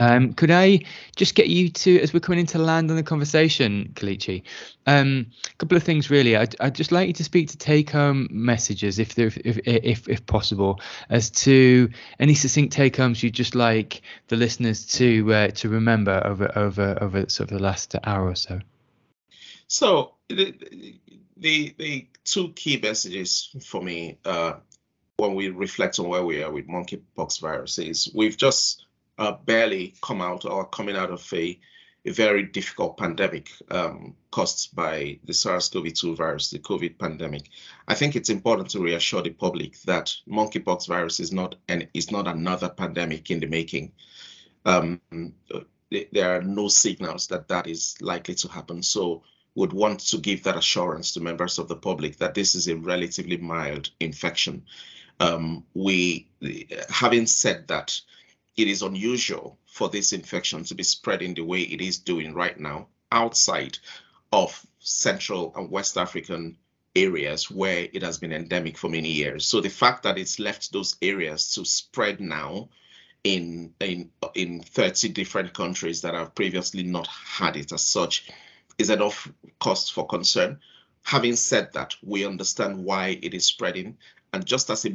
um, 0.00 0.32
could 0.34 0.50
I 0.50 0.80
just 1.16 1.34
get 1.34 1.48
you 1.48 1.68
to, 1.68 2.00
as 2.00 2.12
we're 2.12 2.20
coming 2.20 2.40
into 2.40 2.58
land 2.58 2.90
on 2.90 2.96
the 2.96 3.02
conversation, 3.02 3.92
Kelechi, 3.94 4.42
um, 4.86 5.26
a 5.46 5.54
couple 5.56 5.76
of 5.76 5.82
things 5.82 6.10
really. 6.10 6.36
I'd, 6.36 6.56
I'd 6.60 6.74
just 6.74 6.92
like 6.92 7.06
you 7.06 7.12
to 7.14 7.24
speak 7.24 7.48
to 7.50 7.56
take-home 7.56 8.28
messages, 8.30 8.98
if, 8.98 9.18
if 9.18 9.36
if 9.38 9.58
if 9.64 10.08
if 10.08 10.26
possible, 10.26 10.80
as 11.08 11.30
to 11.30 11.90
any 12.18 12.34
succinct 12.34 12.72
take-homes 12.72 13.22
you'd 13.22 13.34
just 13.34 13.54
like 13.54 14.02
the 14.28 14.36
listeners 14.36 14.86
to 14.86 15.32
uh, 15.32 15.48
to 15.48 15.68
remember 15.68 16.22
over 16.24 16.50
over 16.56 16.98
over 17.00 17.28
sort 17.28 17.50
of 17.50 17.58
the 17.58 17.62
last 17.62 17.94
hour 18.04 18.28
or 18.28 18.36
so. 18.36 18.60
So 19.66 20.14
the 20.28 20.54
the, 21.36 21.74
the 21.78 22.06
two 22.24 22.50
key 22.50 22.78
messages 22.80 23.54
for 23.64 23.82
me 23.82 24.18
uh, 24.24 24.54
when 25.16 25.34
we 25.34 25.48
reflect 25.48 25.98
on 25.98 26.08
where 26.08 26.24
we 26.24 26.42
are 26.42 26.50
with 26.50 26.68
monkeypox 26.68 27.40
virus 27.40 27.78
is 27.78 28.10
we've 28.14 28.36
just 28.36 28.83
uh, 29.18 29.32
barely 29.32 29.94
come 30.02 30.20
out 30.20 30.44
or 30.44 30.66
coming 30.66 30.96
out 30.96 31.10
of 31.10 31.26
a, 31.32 31.58
a 32.04 32.10
very 32.10 32.42
difficult 32.42 32.96
pandemic 32.96 33.50
um, 33.70 34.14
caused 34.30 34.74
by 34.74 35.18
the 35.24 35.32
SARS-CoV-2 35.32 36.16
virus, 36.16 36.50
the 36.50 36.58
COVID 36.58 36.98
pandemic. 36.98 37.48
I 37.88 37.94
think 37.94 38.16
it's 38.16 38.30
important 38.30 38.70
to 38.70 38.80
reassure 38.80 39.22
the 39.22 39.30
public 39.30 39.80
that 39.82 40.14
monkeypox 40.28 40.86
virus 40.88 41.20
is 41.20 41.32
not 41.32 41.54
and 41.68 41.88
is 41.94 42.10
not 42.10 42.26
another 42.26 42.68
pandemic 42.68 43.30
in 43.30 43.40
the 43.40 43.46
making. 43.46 43.92
Um, 44.64 45.00
there 45.90 46.36
are 46.36 46.42
no 46.42 46.68
signals 46.68 47.28
that 47.28 47.48
that 47.48 47.66
is 47.66 47.96
likely 48.00 48.34
to 48.36 48.48
happen. 48.48 48.82
So 48.82 49.22
would 49.54 49.72
want 49.72 50.00
to 50.00 50.18
give 50.18 50.42
that 50.42 50.56
assurance 50.56 51.12
to 51.12 51.20
members 51.20 51.58
of 51.58 51.68
the 51.68 51.76
public 51.76 52.16
that 52.18 52.34
this 52.34 52.54
is 52.54 52.68
a 52.68 52.76
relatively 52.76 53.36
mild 53.36 53.90
infection. 54.00 54.64
Um, 55.20 55.64
we, 55.74 56.28
having 56.90 57.26
said 57.26 57.68
that, 57.68 58.00
it 58.56 58.68
is 58.68 58.82
unusual 58.82 59.58
for 59.66 59.88
this 59.88 60.12
infection 60.12 60.64
to 60.64 60.74
be 60.74 60.82
spreading 60.82 61.34
the 61.34 61.42
way 61.42 61.62
it 61.62 61.80
is 61.80 61.98
doing 61.98 62.34
right 62.34 62.58
now 62.58 62.86
outside 63.10 63.78
of 64.32 64.64
Central 64.78 65.52
and 65.56 65.70
West 65.70 65.96
African 65.96 66.56
areas 66.96 67.50
where 67.50 67.88
it 67.92 68.02
has 68.02 68.18
been 68.18 68.32
endemic 68.32 68.78
for 68.78 68.88
many 68.88 69.10
years. 69.10 69.44
So 69.44 69.60
the 69.60 69.68
fact 69.68 70.04
that 70.04 70.18
it's 70.18 70.38
left 70.38 70.72
those 70.72 70.96
areas 71.02 71.52
to 71.54 71.64
spread 71.64 72.20
now 72.20 72.68
in 73.24 73.74
in 73.80 74.10
in 74.34 74.60
30 74.60 75.08
different 75.08 75.54
countries 75.54 76.02
that 76.02 76.14
have 76.14 76.34
previously 76.34 76.82
not 76.82 77.06
had 77.06 77.56
it 77.56 77.72
as 77.72 77.82
such 77.82 78.30
is 78.78 78.90
enough 78.90 79.30
cause 79.58 79.88
for 79.88 80.06
concern. 80.06 80.60
Having 81.02 81.36
said 81.36 81.72
that, 81.72 81.96
we 82.02 82.24
understand 82.24 82.84
why 82.84 83.18
it 83.22 83.34
is 83.34 83.44
spreading. 83.44 83.96
And 84.32 84.44
just 84.44 84.70
as 84.70 84.86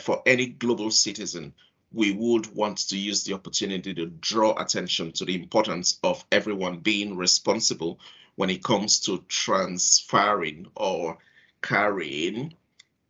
for 0.00 0.22
any 0.26 0.46
global 0.46 0.90
citizen, 0.90 1.54
we 1.92 2.12
would 2.12 2.46
want 2.54 2.78
to 2.78 2.96
use 2.96 3.24
the 3.24 3.34
opportunity 3.34 3.92
to 3.94 4.06
draw 4.06 4.56
attention 4.60 5.12
to 5.12 5.24
the 5.24 5.34
importance 5.34 5.98
of 6.04 6.24
everyone 6.30 6.78
being 6.78 7.16
responsible 7.16 7.98
when 8.36 8.50
it 8.50 8.62
comes 8.62 9.00
to 9.00 9.24
transferring 9.28 10.66
or 10.76 11.18
carrying 11.62 12.54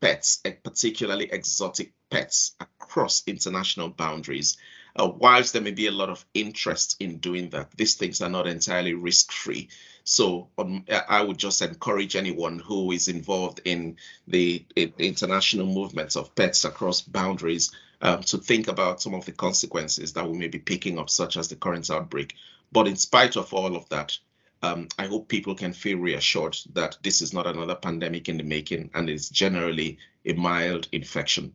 pets, 0.01 0.43
particularly 0.65 1.29
exotic 1.31 1.93
pets, 2.11 2.57
across 2.59 3.23
international 3.27 3.91
boundaries. 3.91 4.57
Uh, 4.97 5.09
whilst 5.19 5.53
there 5.53 5.63
may 5.63 5.71
be 5.71 5.87
a 5.87 5.93
lot 5.93 6.09
of 6.09 6.25
interest 6.35 6.97
in 7.01 7.19
doing 7.19 7.51
that, 7.51 7.71
these 7.77 7.95
things 7.95 8.21
are 8.21 8.31
not 8.31 8.49
entirely 8.49 8.95
risk 8.95 9.31
free. 9.31 9.69
So 10.03 10.49
um, 10.59 10.85
I 11.09 11.23
would 11.23 11.39
just 11.39 11.63
encourage 11.63 12.17
anyone 12.17 12.59
who 12.59 12.91
is 12.91 13.07
involved 13.07 13.61
in 13.65 13.99
the 14.27 14.65
in 14.75 14.93
international 14.99 15.67
movements 15.67 16.17
of 16.17 16.35
pets 16.35 16.65
across 16.65 17.03
boundaries 17.03 17.71
um, 18.01 18.23
to 18.23 18.39
think 18.39 18.69
about 18.69 19.03
some 19.03 19.15
of 19.15 19.25
the 19.25 19.33
consequences 19.33 20.13
that 20.15 20.29
we 20.29 20.39
may 20.39 20.49
be 20.49 20.59
picking 20.59 20.99
up, 20.99 21.11
such 21.11 21.37
as 21.37 21.49
the 21.49 21.57
current 21.57 21.91
outbreak. 21.91 22.35
But 22.73 22.89
in 22.89 22.97
spite 22.97 23.37
of 23.37 23.53
all 23.53 23.77
of 23.77 23.89
that, 23.89 24.17
um, 24.63 24.89
I 24.99 25.07
hope 25.07 25.29
people 25.29 25.55
can 25.55 25.73
feel 25.73 25.99
reassured 25.99 26.57
that 26.75 26.99
this 27.03 27.23
is 27.23 27.33
not 27.33 27.47
another 27.47 27.75
pandemic 27.75 28.29
in 28.29 28.37
the 28.37 28.45
making 28.45 28.91
and 28.95 29.09
it's 29.09 29.29
generally 29.29 29.99
a 30.25 30.35
mild 30.35 30.89
infection. 30.93 31.55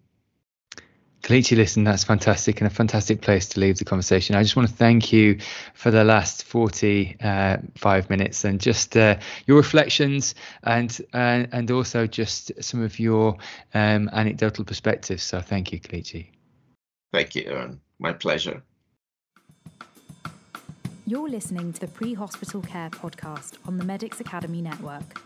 Kelechi, 1.21 1.57
listen, 1.57 1.83
that's 1.83 2.03
fantastic 2.03 2.61
and 2.61 2.67
a 2.67 2.69
fantastic 2.69 3.21
place 3.21 3.49
to 3.49 3.59
leave 3.59 3.79
the 3.79 3.85
conversation. 3.85 4.35
I 4.35 4.43
just 4.43 4.55
want 4.55 4.69
to 4.69 4.75
thank 4.75 5.11
you 5.11 5.39
for 5.73 5.89
the 5.89 6.03
last 6.03 6.43
45 6.43 7.23
uh, 7.83 8.01
minutes 8.09 8.43
and 8.43 8.61
just 8.61 8.95
uh, 8.95 9.17
your 9.47 9.57
reflections 9.57 10.35
and 10.61 10.95
uh, 11.15 11.45
and 11.51 11.71
also 11.71 12.05
just 12.05 12.51
some 12.63 12.83
of 12.83 12.99
your 12.99 13.37
um, 13.73 14.07
anecdotal 14.13 14.65
perspectives. 14.65 15.23
So 15.23 15.41
thank 15.41 15.71
you, 15.71 15.79
Kelechi. 15.79 16.34
Thank 17.13 17.35
you, 17.35 17.43
Aaron. 17.45 17.81
My 17.99 18.13
pleasure. 18.13 18.63
You're 21.07 21.29
listening 21.29 21.71
to 21.73 21.79
the 21.79 21.87
Pre 21.87 22.13
Hospital 22.15 22.61
Care 22.61 22.89
podcast 22.89 23.53
on 23.67 23.77
the 23.77 23.83
Medics 23.83 24.19
Academy 24.19 24.61
Network. 24.61 25.21